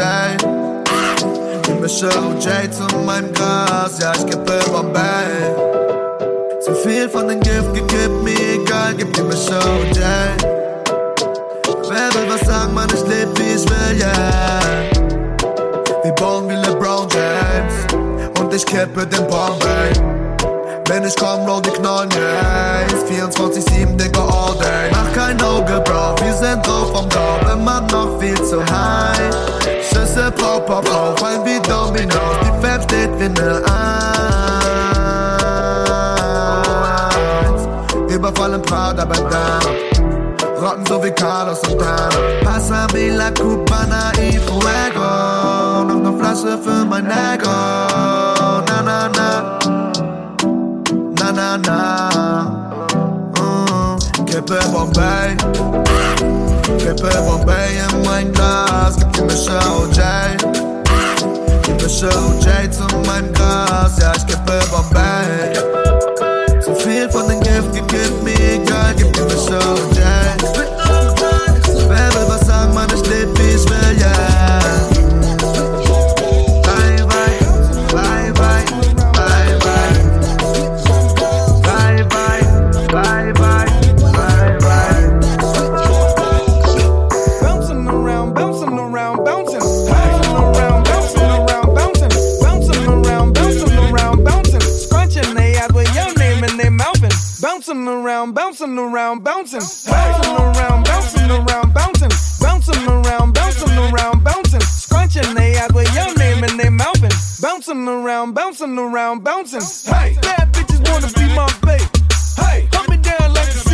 Die 1.65 1.73
Mische 1.81 2.07
OJ 2.07 2.71
zu 2.71 2.83
meinem 3.05 3.33
Glas, 3.33 3.99
ja 3.99 4.13
ich 4.15 4.25
kippe 4.25 4.59
Bombay. 4.71 5.29
Zu 6.61 6.73
viel 6.75 7.09
von 7.09 7.27
den 7.27 7.39
Gift 7.41 7.73
gekippt, 7.73 8.23
mir 8.23 8.61
egal, 8.61 8.93
gib 8.97 9.11
die 9.13 9.23
Mische 9.23 9.57
OJ. 9.57 10.58
Sagen, 12.59 12.73
Mann, 12.73 12.89
ich 12.93 13.07
leb 13.07 13.29
wie 13.39 13.53
ich 13.53 13.63
will, 13.69 13.97
yeah. 13.97 14.59
Wie 16.03 16.11
Bone 16.11 16.49
wie 16.49 16.55
LeBron 16.55 17.07
James. 17.07 17.87
Und 18.37 18.53
ich 18.53 18.65
kippe 18.65 19.07
den 19.07 19.25
Bombay. 19.27 19.93
Wenn 20.87 21.05
ich 21.05 21.15
komm, 21.15 21.45
roll 21.47 21.61
die 21.61 21.69
Knollen, 21.69 22.09
yeah. 22.11 22.81
Ist 22.87 23.07
24-7, 23.07 23.95
Digga, 23.95 24.19
all 24.19 24.55
day. 24.57 24.91
Mach 24.91 25.13
kein 25.13 25.41
Auge, 25.41 25.79
Bro, 25.85 26.15
wir 26.21 26.33
sind 26.33 26.67
drauf 26.67 26.91
vom 26.93 27.07
Dorf. 27.07 27.53
Immer 27.53 27.79
noch 27.91 28.19
viel 28.19 28.41
zu 28.43 28.59
high. 28.59 29.33
Schüsse, 29.81 30.29
pop, 30.31 30.65
pop, 30.65 30.89
auf, 30.93 31.17
fallen 31.17 31.45
wie 31.45 31.61
Dominos. 31.61 32.39
Die 32.43 32.51
Fab 32.61 32.83
steht 32.83 33.17
wie 33.19 33.29
ne 33.29 33.63
Eins. 37.45 38.13
Überfall 38.13 38.53
im 38.53 38.61
Prada 38.61 39.05
Bandana. 39.05 39.88
Rocken 40.69 40.85
so 40.85 40.99
Carlos 41.15 41.59
und 41.67 41.81
Dana. 41.81 42.87
La 43.17 43.31
Cubana 43.31 44.11
y 44.21 44.37
Fuego. 44.37 45.83
Noch 45.87 46.11
ne 46.11 46.19
Flasche 46.19 46.59
für 46.63 46.85
mein 46.85 47.07
Ego. 47.07 47.49
Na, 48.67 48.81
na, 48.83 49.09
na. 49.09 49.59
Na, 51.17 51.31
na, 51.31 51.57
na. 51.57 52.09
Mm. 53.39 54.25
Kippe 54.25 54.59
Bombay. 54.71 55.37
Kippe 56.77 57.09
Bombay 57.25 57.79
in 57.79 58.05
mein 58.05 58.31
Glas. 58.31 58.95
Gib 58.97 59.11
die 59.13 59.21
Mische 59.23 59.57
OJ. 59.79 59.99
Die 61.65 61.83
Mische 61.83 62.09
OJ 62.09 62.69
zu 62.69 62.83
meinem 63.07 63.33
Glas. 63.33 63.97
Ja, 63.99 64.11
ich 64.15 64.25
kippe 64.27 64.59
Bombay. 64.71 65.78
Viel 66.99 67.09
von 67.11 67.29
den 67.29 67.39
Gift. 67.39 67.71
Gib 67.71 67.89
was 72.27 72.45
sagen, 72.45 72.73
Mann, 72.73 72.89
ich 72.93 73.05
leb 73.07 73.38
bouncing 98.75 98.93
around, 98.93 99.23
bouncing. 99.23 99.91
Bouncing 99.91 100.35
around, 100.35 100.83
bouncing 100.85 101.31
around, 101.31 101.73
bouncing. 101.73 102.09
Bouncing 102.39 102.87
around, 102.87 103.33
bouncing 103.33 103.77
around, 103.77 104.23
bouncing. 104.23 104.61
Scrunching 104.61 105.33
they 105.33 105.57
eyes 105.57 105.71
with 105.73 105.93
your 105.95 106.13
name 106.17 106.43
in 106.43 106.57
their 106.57 106.71
mouthing. 106.71 107.11
Bouncing 107.41 107.87
around, 107.87 108.33
bouncing 108.33 108.77
around, 108.77 109.23
bouncing. 109.23 109.61
Hey, 109.91 110.17
bad 110.21 110.53
bitches 110.53 110.81
wanna 110.91 111.07
be 111.13 111.33
my 111.35 111.47
babe. 111.65 111.81
Hey, 112.37 112.67
hold 112.73 112.89
me 112.89 112.97
down 112.97 113.33
like 113.33 113.51
the 113.53 113.68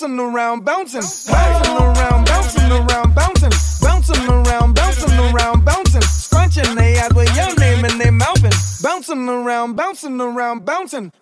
bouncing 0.00 0.18
around, 0.18 0.64
bouncing, 0.64 1.02
bouncing 1.30 1.76
around, 1.76 2.24
bouncing 2.24 2.72
around, 2.72 3.14
bouncing, 3.14 3.50
bouncing 3.82 4.28
around, 4.30 4.74
bouncing 4.74 5.18
around, 5.18 5.62
bouncing, 5.62 6.00
scrunching 6.00 6.74
they 6.74 6.98
eyes 6.98 7.12
with 7.12 7.36
your 7.36 7.54
name 7.56 7.84
in 7.84 7.98
their 7.98 8.10
mouthing. 8.10 8.52
Bouncing 8.82 9.28
around, 9.28 9.76
bouncing 9.76 10.18
around, 10.18 10.64
bouncing. 10.64 11.12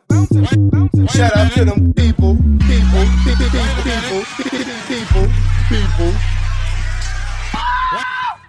Shout 1.10 1.36
out 1.36 1.50
to 1.54 1.64
them 1.64 1.92
people, 1.94 2.36
people, 2.36 3.04
people, 3.24 3.48
people, 3.82 4.22
people, 4.86 5.26
people. 5.68 6.12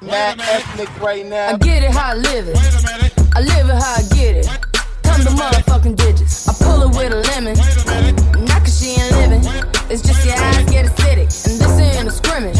Mad 0.03 0.39
ethnic 0.41 1.01
right 1.01 1.25
now. 1.25 1.47
I 1.47 1.57
get 1.57 1.81
it 1.81 1.91
how 1.91 2.11
I 2.11 2.13
live 2.13 2.49
it. 2.49 2.57
I 3.35 3.41
live 3.41 3.67
it 3.67 3.81
how 3.81 3.95
I 3.95 4.03
get 4.13 4.35
it. 4.37 4.47
Come 5.01 5.23
the 5.23 5.31
motherfucking 5.31 5.95
digits. 5.95 6.47
I 6.47 6.53
pull 6.63 6.83
it 6.83 6.95
with 6.95 7.13
a 7.13 7.21
lemon. 7.31 7.57
Not 8.45 8.61
cause 8.61 8.79
she 8.79 8.89
ain't 8.91 9.11
living. 9.15 9.58
It's 9.91 10.03
just 10.03 10.23
your 10.23 10.35
eyes 10.37 10.69
get 10.69 10.85
acidic. 10.85 11.33
And 11.49 11.59
this 11.59 11.97
ain't 11.97 12.07
a 12.07 12.11
scrimmage. 12.11 12.57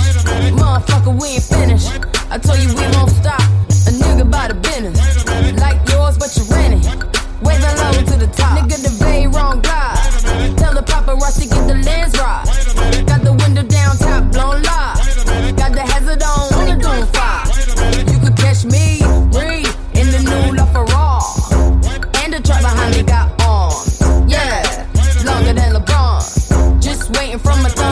Motherfucker, 0.57 1.13
we 1.21 1.37
ain't 1.37 1.43
finished. 1.43 1.89
I 2.31 2.39
told 2.39 2.57
you 2.57 2.69
we 2.69 2.81
won't 2.97 3.11
stop. 3.11 3.39
A 3.85 3.91
nigga 3.93 4.25
by 4.25 4.47
the 4.47 4.55
business. 4.55 4.97
Like 5.61 5.77
yours, 5.89 6.17
but 6.17 6.35
you 6.35 6.43
rent 6.49 6.81
it. 6.81 6.89
Wave 7.45 7.61
it 7.61 7.75
low 7.77 7.93
to 7.93 8.17
the 8.17 8.33
top. 8.35 8.57
Nigga, 8.57 8.81
the 8.81 8.89
very 8.97 9.27
wrong 9.27 9.61
guy. 9.61 9.93
Tell 10.57 10.73
the 10.73 10.81
paparazzi 10.81 11.45
get 11.47 11.67
the 11.67 11.75
lens 11.85 12.17
right. 12.17 12.48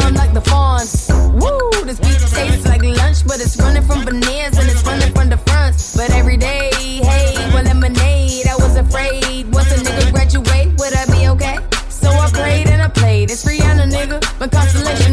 Thumb 0.02 0.14
like 0.16 0.34
the 0.34 0.42
fawns. 0.42 1.10
Woo, 1.34 1.70
this 1.86 2.00
beat 2.00 2.20
tastes 2.34 2.66
like 2.66 2.84
lunch, 2.84 3.26
but 3.28 3.40
it's 3.40 3.58
running 3.58 3.84
from 3.84 4.06
veneers 4.06 4.58
and 4.58 4.70
it's 4.70 4.84
running 4.86 5.14
from 5.14 5.30
the 5.30 5.38
fronts. 5.38 5.96
But 5.96 6.12
every 6.12 6.38
day, 6.38 6.70
hey, 6.74 7.36
well, 7.54 7.64
lemonade. 7.64 8.48
I 8.48 8.56
was 8.56 8.76
afraid. 8.76 9.54
Once 9.54 9.72
a 9.72 9.78
nigga 9.84 10.12
graduate, 10.12 10.70
would 10.80 10.94
I 10.94 11.06
be 11.06 11.28
okay? 11.34 11.58
So 11.90 12.10
I 12.10 12.30
prayed 12.32 12.68
and 12.68 12.82
I 12.82 12.90
played. 12.90 13.32
It's 13.32 13.44
Rihanna, 13.46 13.92
nigga. 13.92 14.18
My 14.40 14.48
constellation 14.48 15.07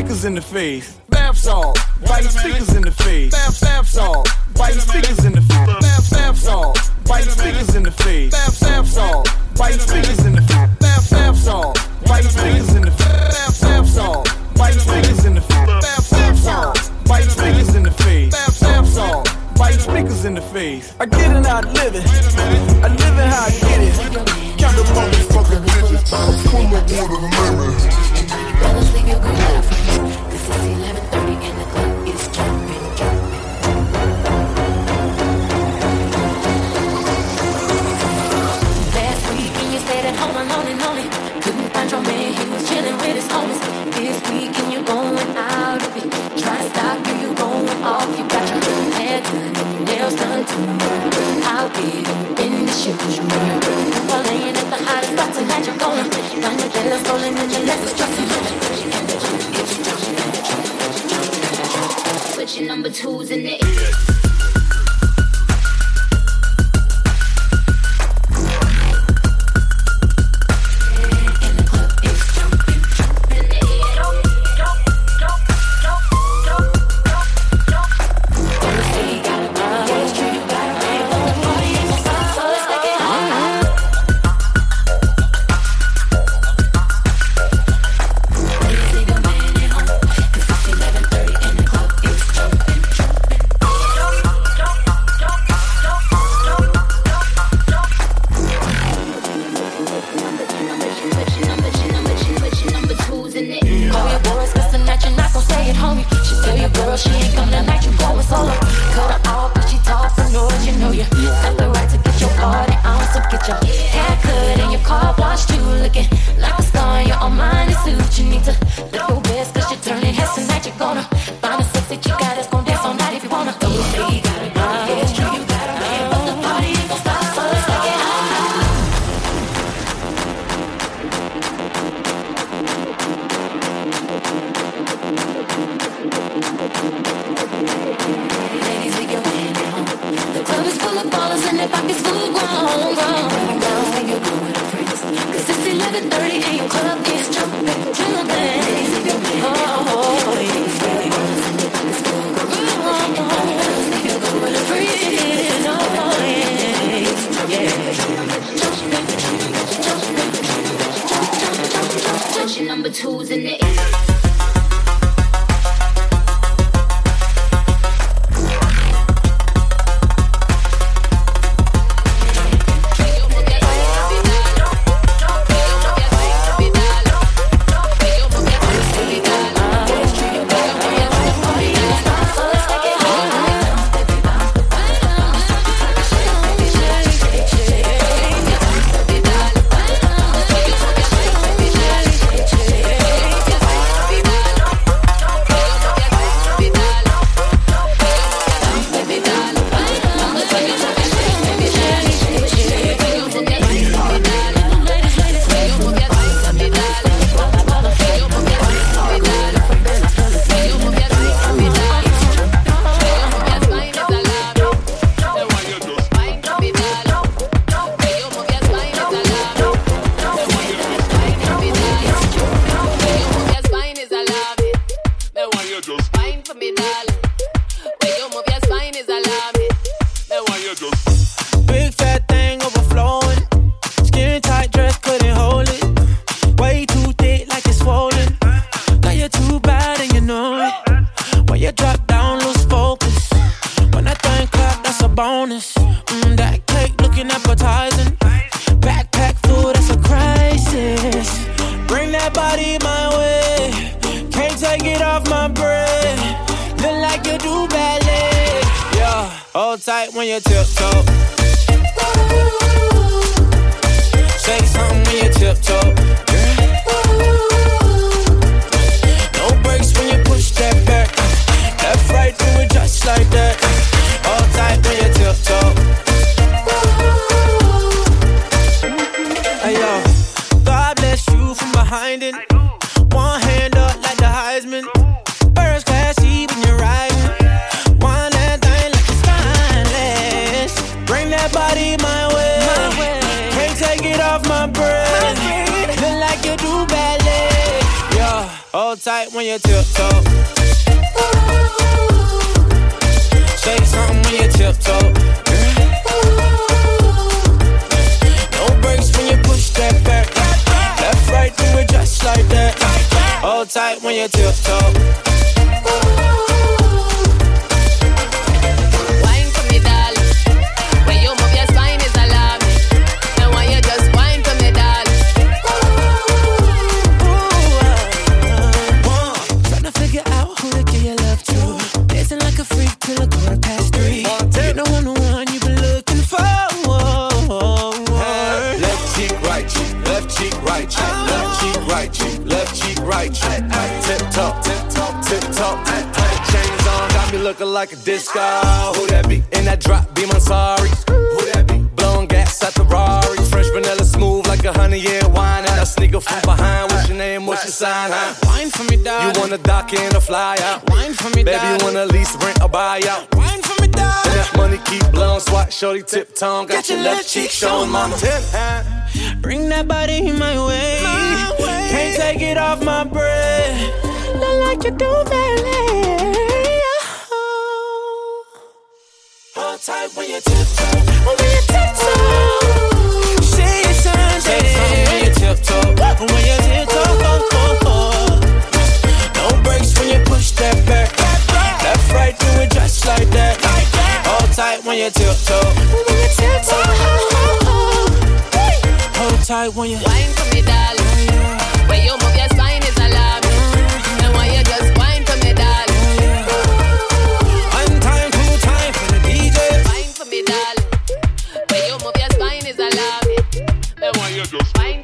speakers 0.00 0.24
in 0.24 0.34
the 0.34 0.40
face. 0.40 0.98
Bath 1.10 1.36
salt, 1.36 1.78
bite 2.06 2.24
speakers 2.24 2.74
in 2.74 2.82
the 2.82 2.90
face. 2.90 3.32
Bath 3.32 3.60
bath 3.60 3.86
salt, 3.86 4.28
bite 4.54 4.72
speakers 4.72 5.24
in 5.26 5.32
the 5.32 5.42
face. 5.42 5.50
Bath 5.50 6.10
bath 6.10 6.38
salt, 6.38 6.90
bite 7.04 7.24
speakers 7.24 7.74
in 7.74 7.82
the 7.82 7.90
face. 7.90 8.30
Bath 8.30 8.60
bath 8.60 8.86
salt, 8.86 9.28
bite 9.56 9.74
speakers 9.74 10.24
in 10.24 10.32
the 10.32 10.40
face. 10.40 10.78
Bath 10.80 11.10
bath 11.10 11.36
salt, 11.36 11.78
bite 12.06 12.24
speakers 12.24 12.74
in 12.74 12.82
the 12.82 12.90
face. 12.90 13.28
Bath 13.28 13.60
bath 13.60 13.88
salt, 13.88 14.28
bite 14.56 14.72
speakers 14.72 15.24
in 15.26 15.34
the 15.34 15.40
face. 15.42 15.80
Bath 15.82 16.10
bath 16.10 16.38
salt, 16.38 16.90
bite 17.04 17.24
speakers 17.24 17.74
in 17.74 17.82
the 17.82 17.90
face. 17.90 18.30
Bath 18.32 18.60
bath 18.60 18.88
salt, 18.88 19.28
bite 19.56 19.80
speakers 19.80 20.24
in 20.24 20.34
the 20.34 20.40
face. 20.40 20.94
I 20.98 21.04
get 21.04 21.36
it, 21.36 21.44
I 21.44 21.60
live 21.60 21.94
it. 21.94 22.06
I 22.80 22.88
live 22.88 23.18
it 23.18 23.28
how 23.28 23.44
I 23.44 23.50
get 23.50 23.80
it. 23.84 23.94
Count 24.56 24.76
the 24.76 24.84
motherfucking 24.96 25.62
digits. 25.66 26.12
I'm 26.12 26.32
cool 26.48 26.70
with 26.72 26.88
the 26.88 27.02
limit. 27.04 28.19
Fellas, 28.60 28.92
leave 28.94 29.08
your 29.08 29.18
11.30 30.76 31.46
and 31.48 31.56
the 31.60 31.66
clock 31.72 32.08
is 32.08 32.22
jumping. 32.36 32.84
Last 38.96 39.22
weekend 39.32 39.72
you 39.72 39.80
stayed 39.80 40.06
at 40.10 40.16
home 40.16 40.36
alone 40.36 40.66
and 40.72 40.80
lonely. 40.80 41.06
Couldn't 41.42 41.70
find 41.74 41.90
your 41.90 42.02
man, 42.02 42.34
chilling 42.66 42.96
with 43.02 43.16
his 43.20 43.28
homies. 43.32 43.60
This 43.96 44.18
weekend 44.30 44.72
you're 44.72 44.84
going 44.84 45.36
out 45.36 45.82
of. 45.82 45.92
Try 46.40 46.56
to 46.56 46.68
stop 46.70 47.06
you, 47.06 47.14
you're 47.22 47.34
going 47.34 47.82
off. 47.82 48.08
You 48.18 48.24
got 48.28 48.48
your 48.48 48.60
hair 48.96 49.20
done, 49.22 49.84
nails 49.84 50.14
done 50.16 50.44
too. 50.46 51.00
In 52.40 52.66
the 52.66 52.72
you. 52.86 52.94
Well, 54.08 54.22
laying 54.24 54.56
at 54.56 54.68
the 54.70 54.78
hottest 54.86 55.12
spot 55.12 55.34
tonight, 55.34 55.66
you're 55.66 55.76
going 55.76 56.19
Put 62.34 62.56
your 62.56 62.66
number 62.66 62.88
twos 62.88 63.30
in 63.30 63.42
the 63.42 64.19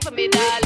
for 0.06 0.14
me, 0.14 0.28
darling. 0.28 0.65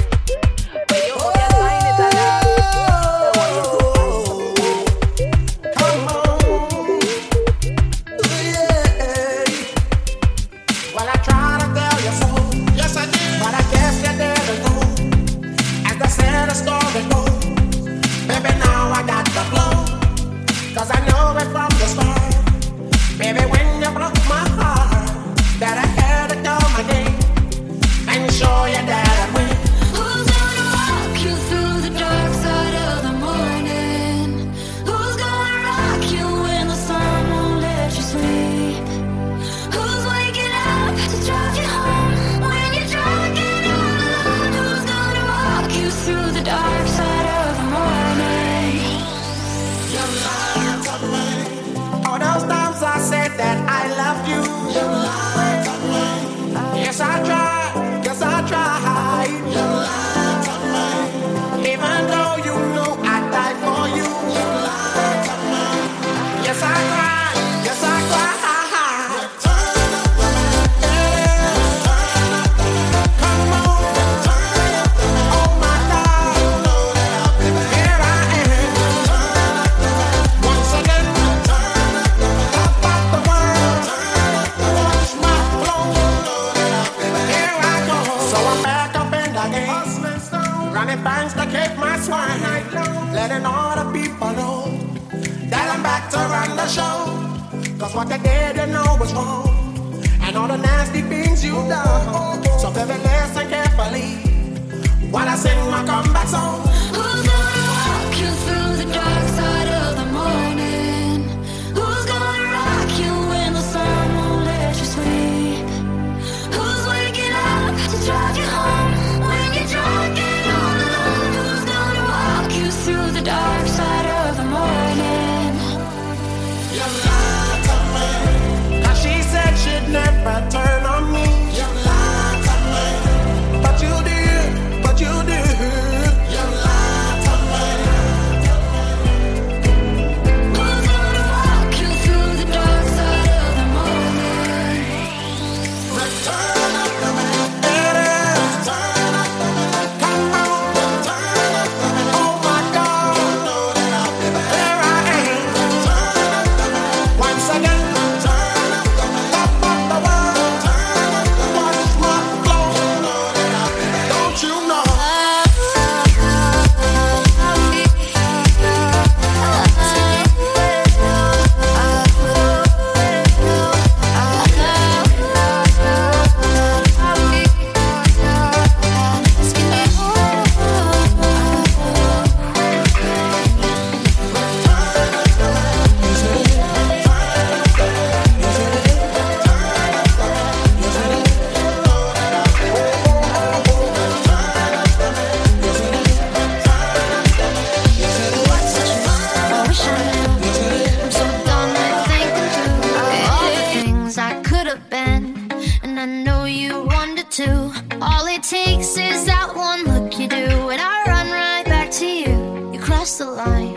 the 213.20 213.30
line, 213.30 213.76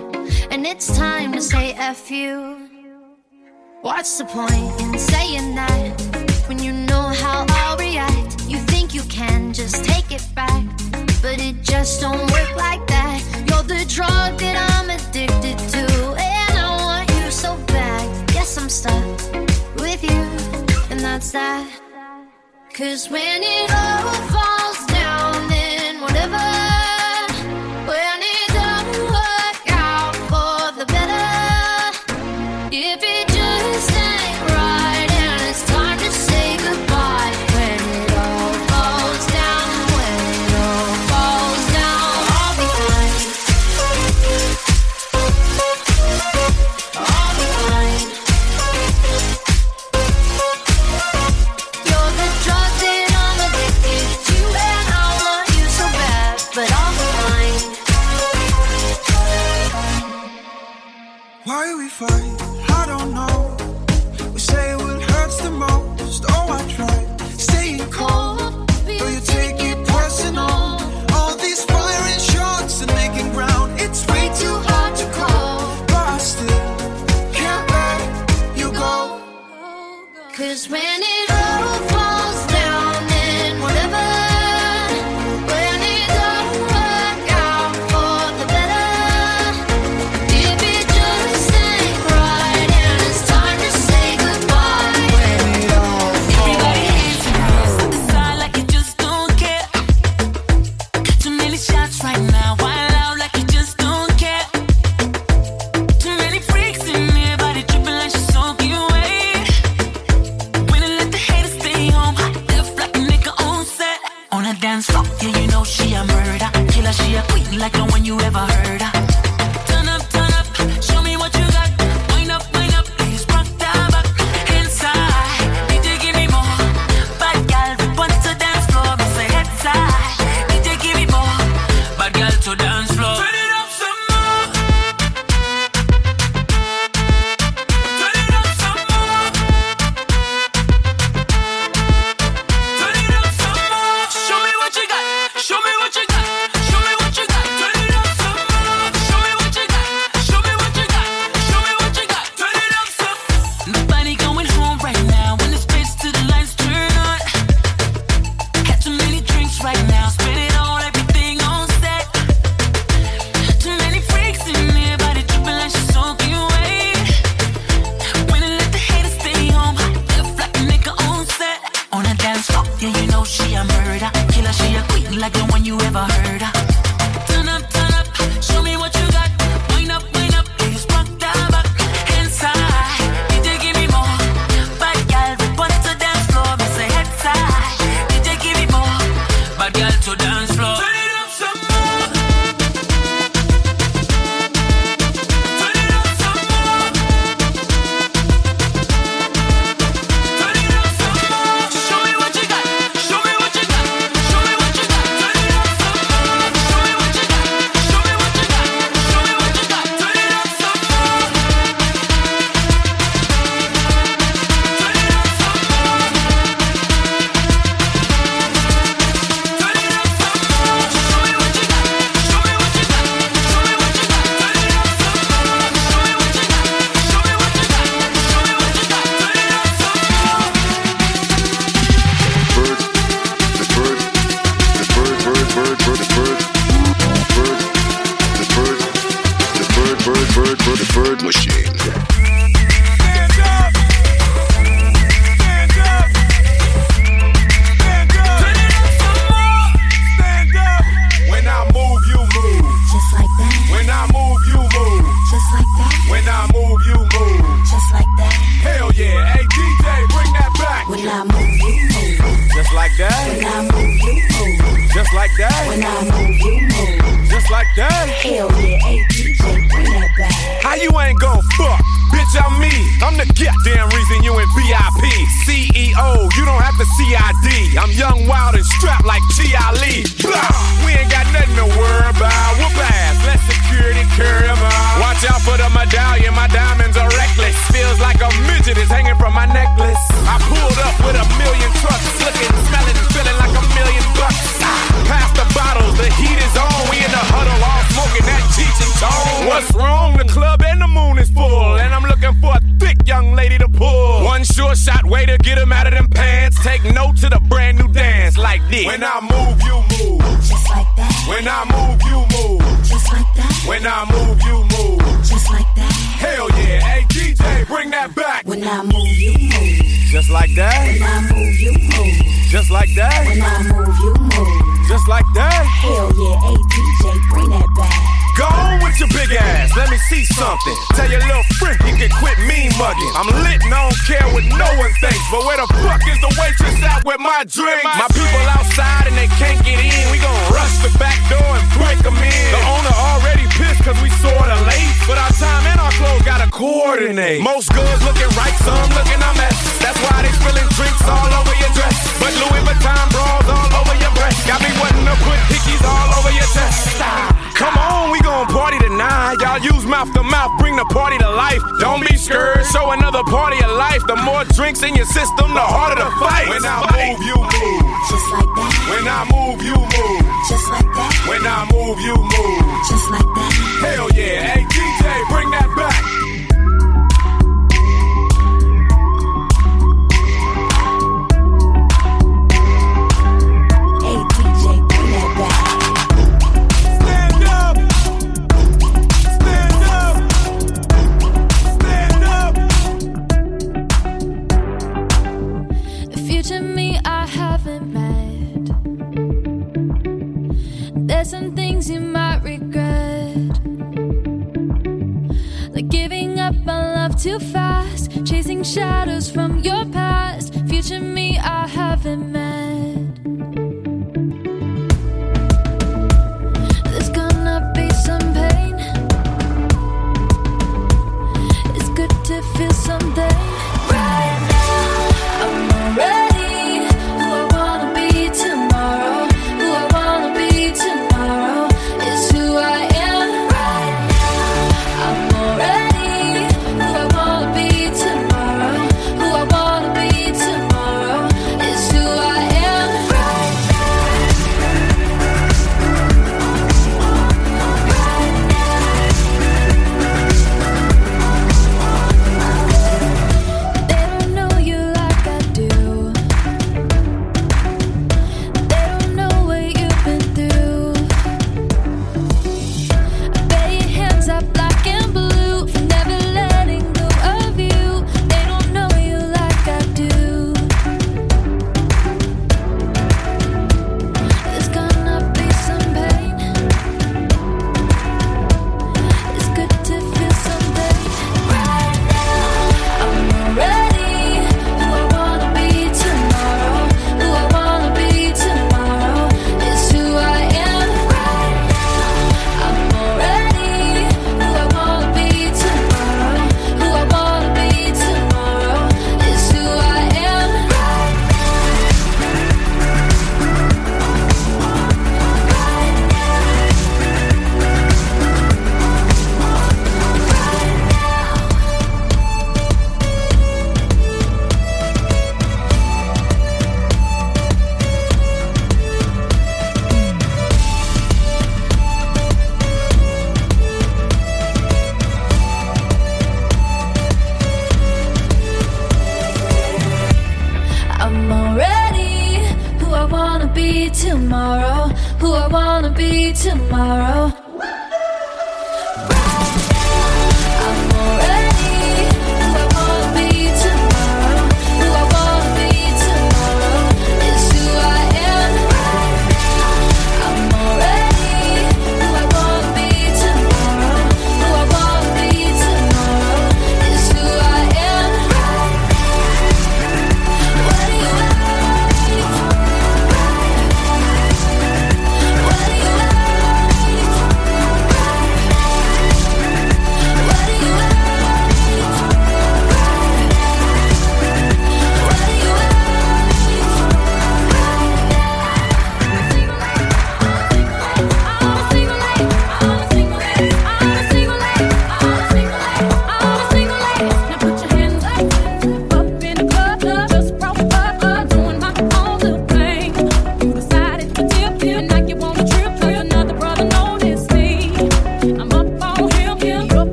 and 0.52 0.66
it's 0.66 0.88
time 0.98 1.34
to 1.34 1.42
say 1.42 1.74
F 1.74 2.10
you. 2.10 2.70
What's 3.82 4.18
the 4.18 4.24
point 4.24 4.72
in 4.80 4.98
saying 4.98 5.56
that 5.56 5.92
when 6.48 6.64
you 6.64 6.72
know 6.72 7.08
how 7.24 7.46
I'll 7.50 7.76
react? 7.76 8.42
You 8.48 8.58
think 8.72 8.94
you 8.94 9.02
can 9.04 9.52
just 9.52 9.84
take 9.84 10.10
it 10.12 10.26
back, 10.34 10.64
but 11.22 11.42
it 11.42 11.62
just 11.62 12.00
don't 12.00 12.26
work 12.32 12.56
like 12.56 12.88
that. 12.88 13.20
You're 13.50 13.64
the 13.64 13.84
drug 13.98 14.40
that 14.40 14.56
I'm 14.72 14.90
addicted 14.90 15.58
to, 15.76 15.86
and 16.18 16.58
I 16.58 16.70
want 16.86 17.10
you 17.10 17.30
so 17.30 17.58
bad. 17.68 18.28
Guess 18.30 18.58
I'm 18.58 18.70
stuck 18.70 19.18
with 19.76 20.02
you, 20.04 20.24
and 20.90 21.02
that's 21.02 21.34
that. 21.34 21.68
Cause 22.74 23.10
when 23.10 23.42
it 23.44 23.70
all 23.76 24.14
falls 24.32 24.86
down. 24.86 24.93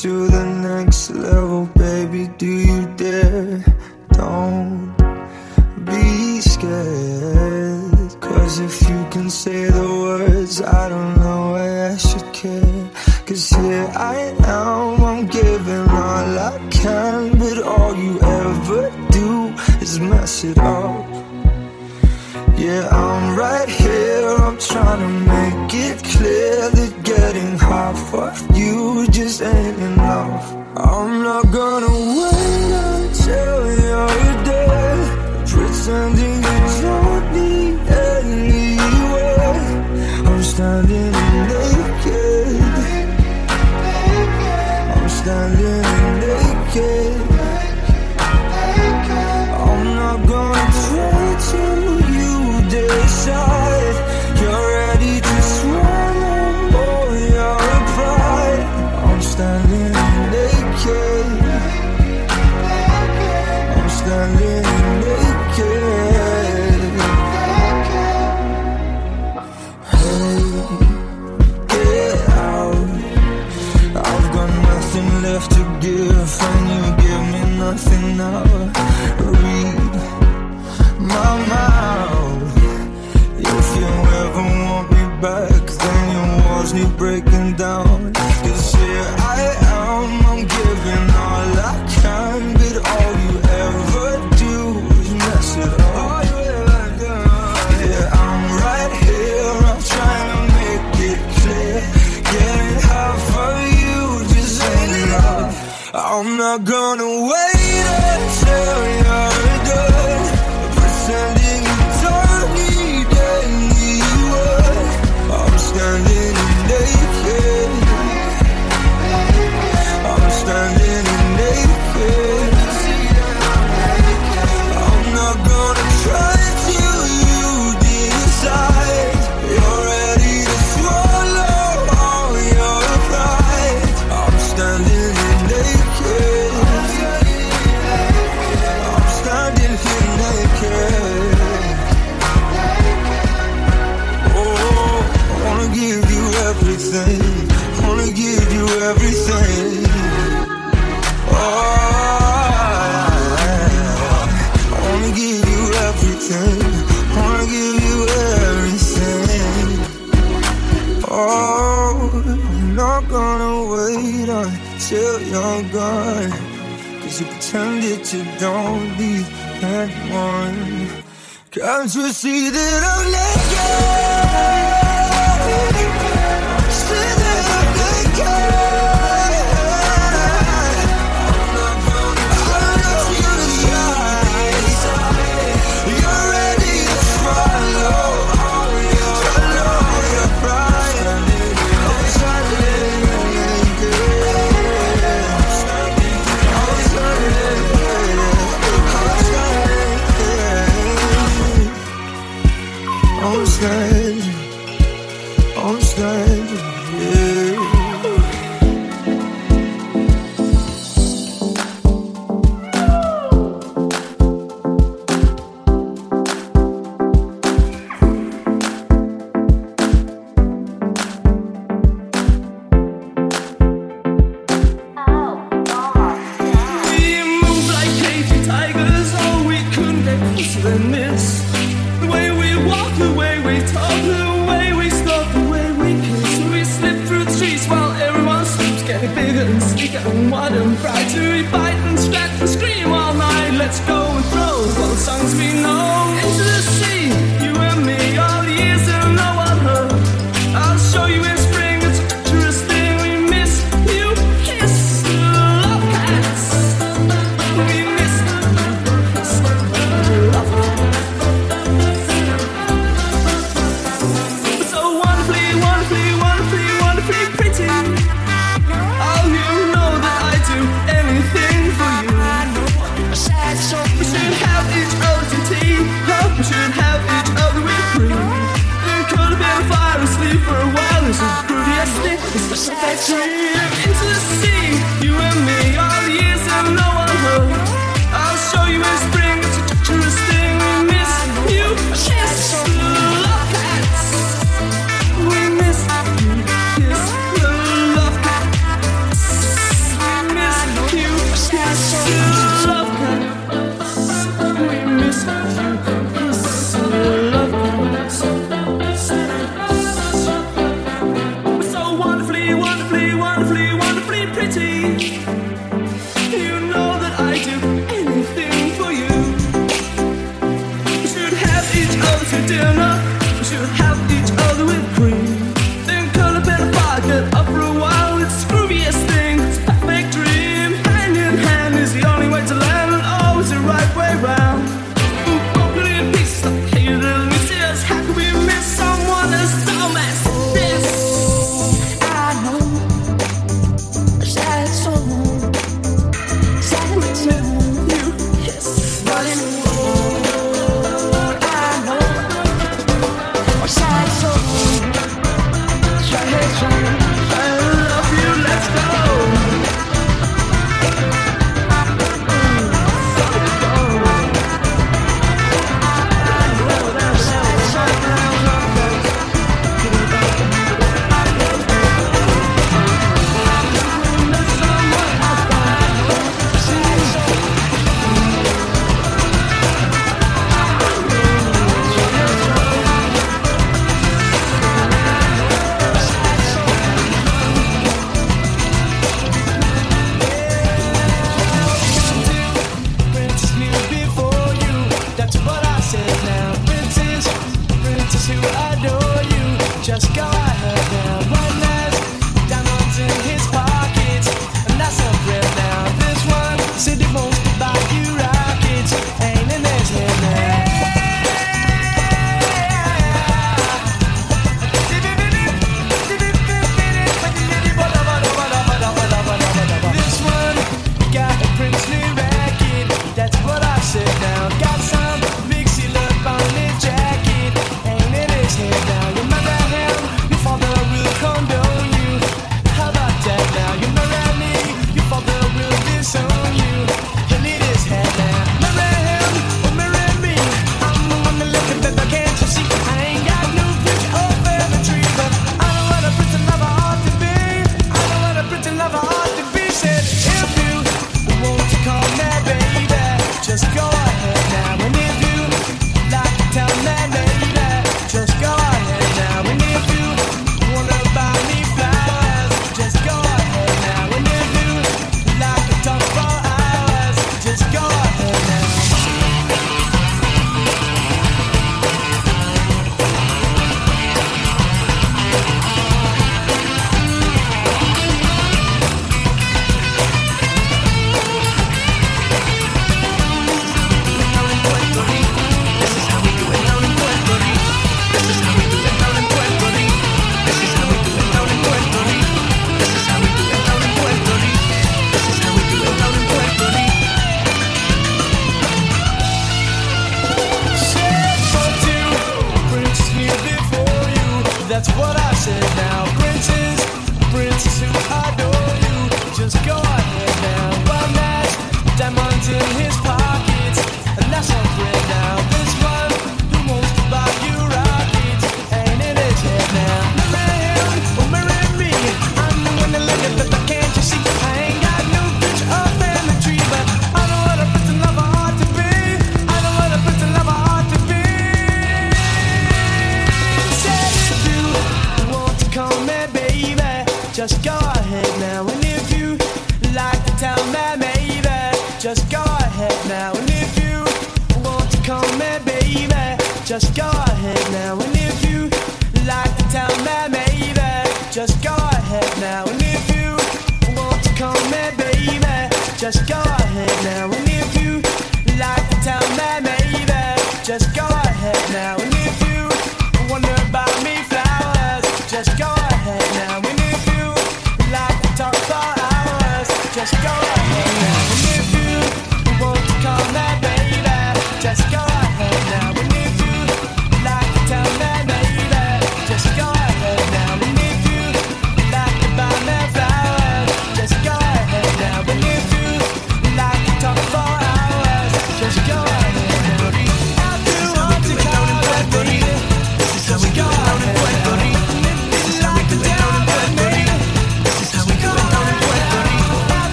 To 0.00 0.26
the 0.28 0.59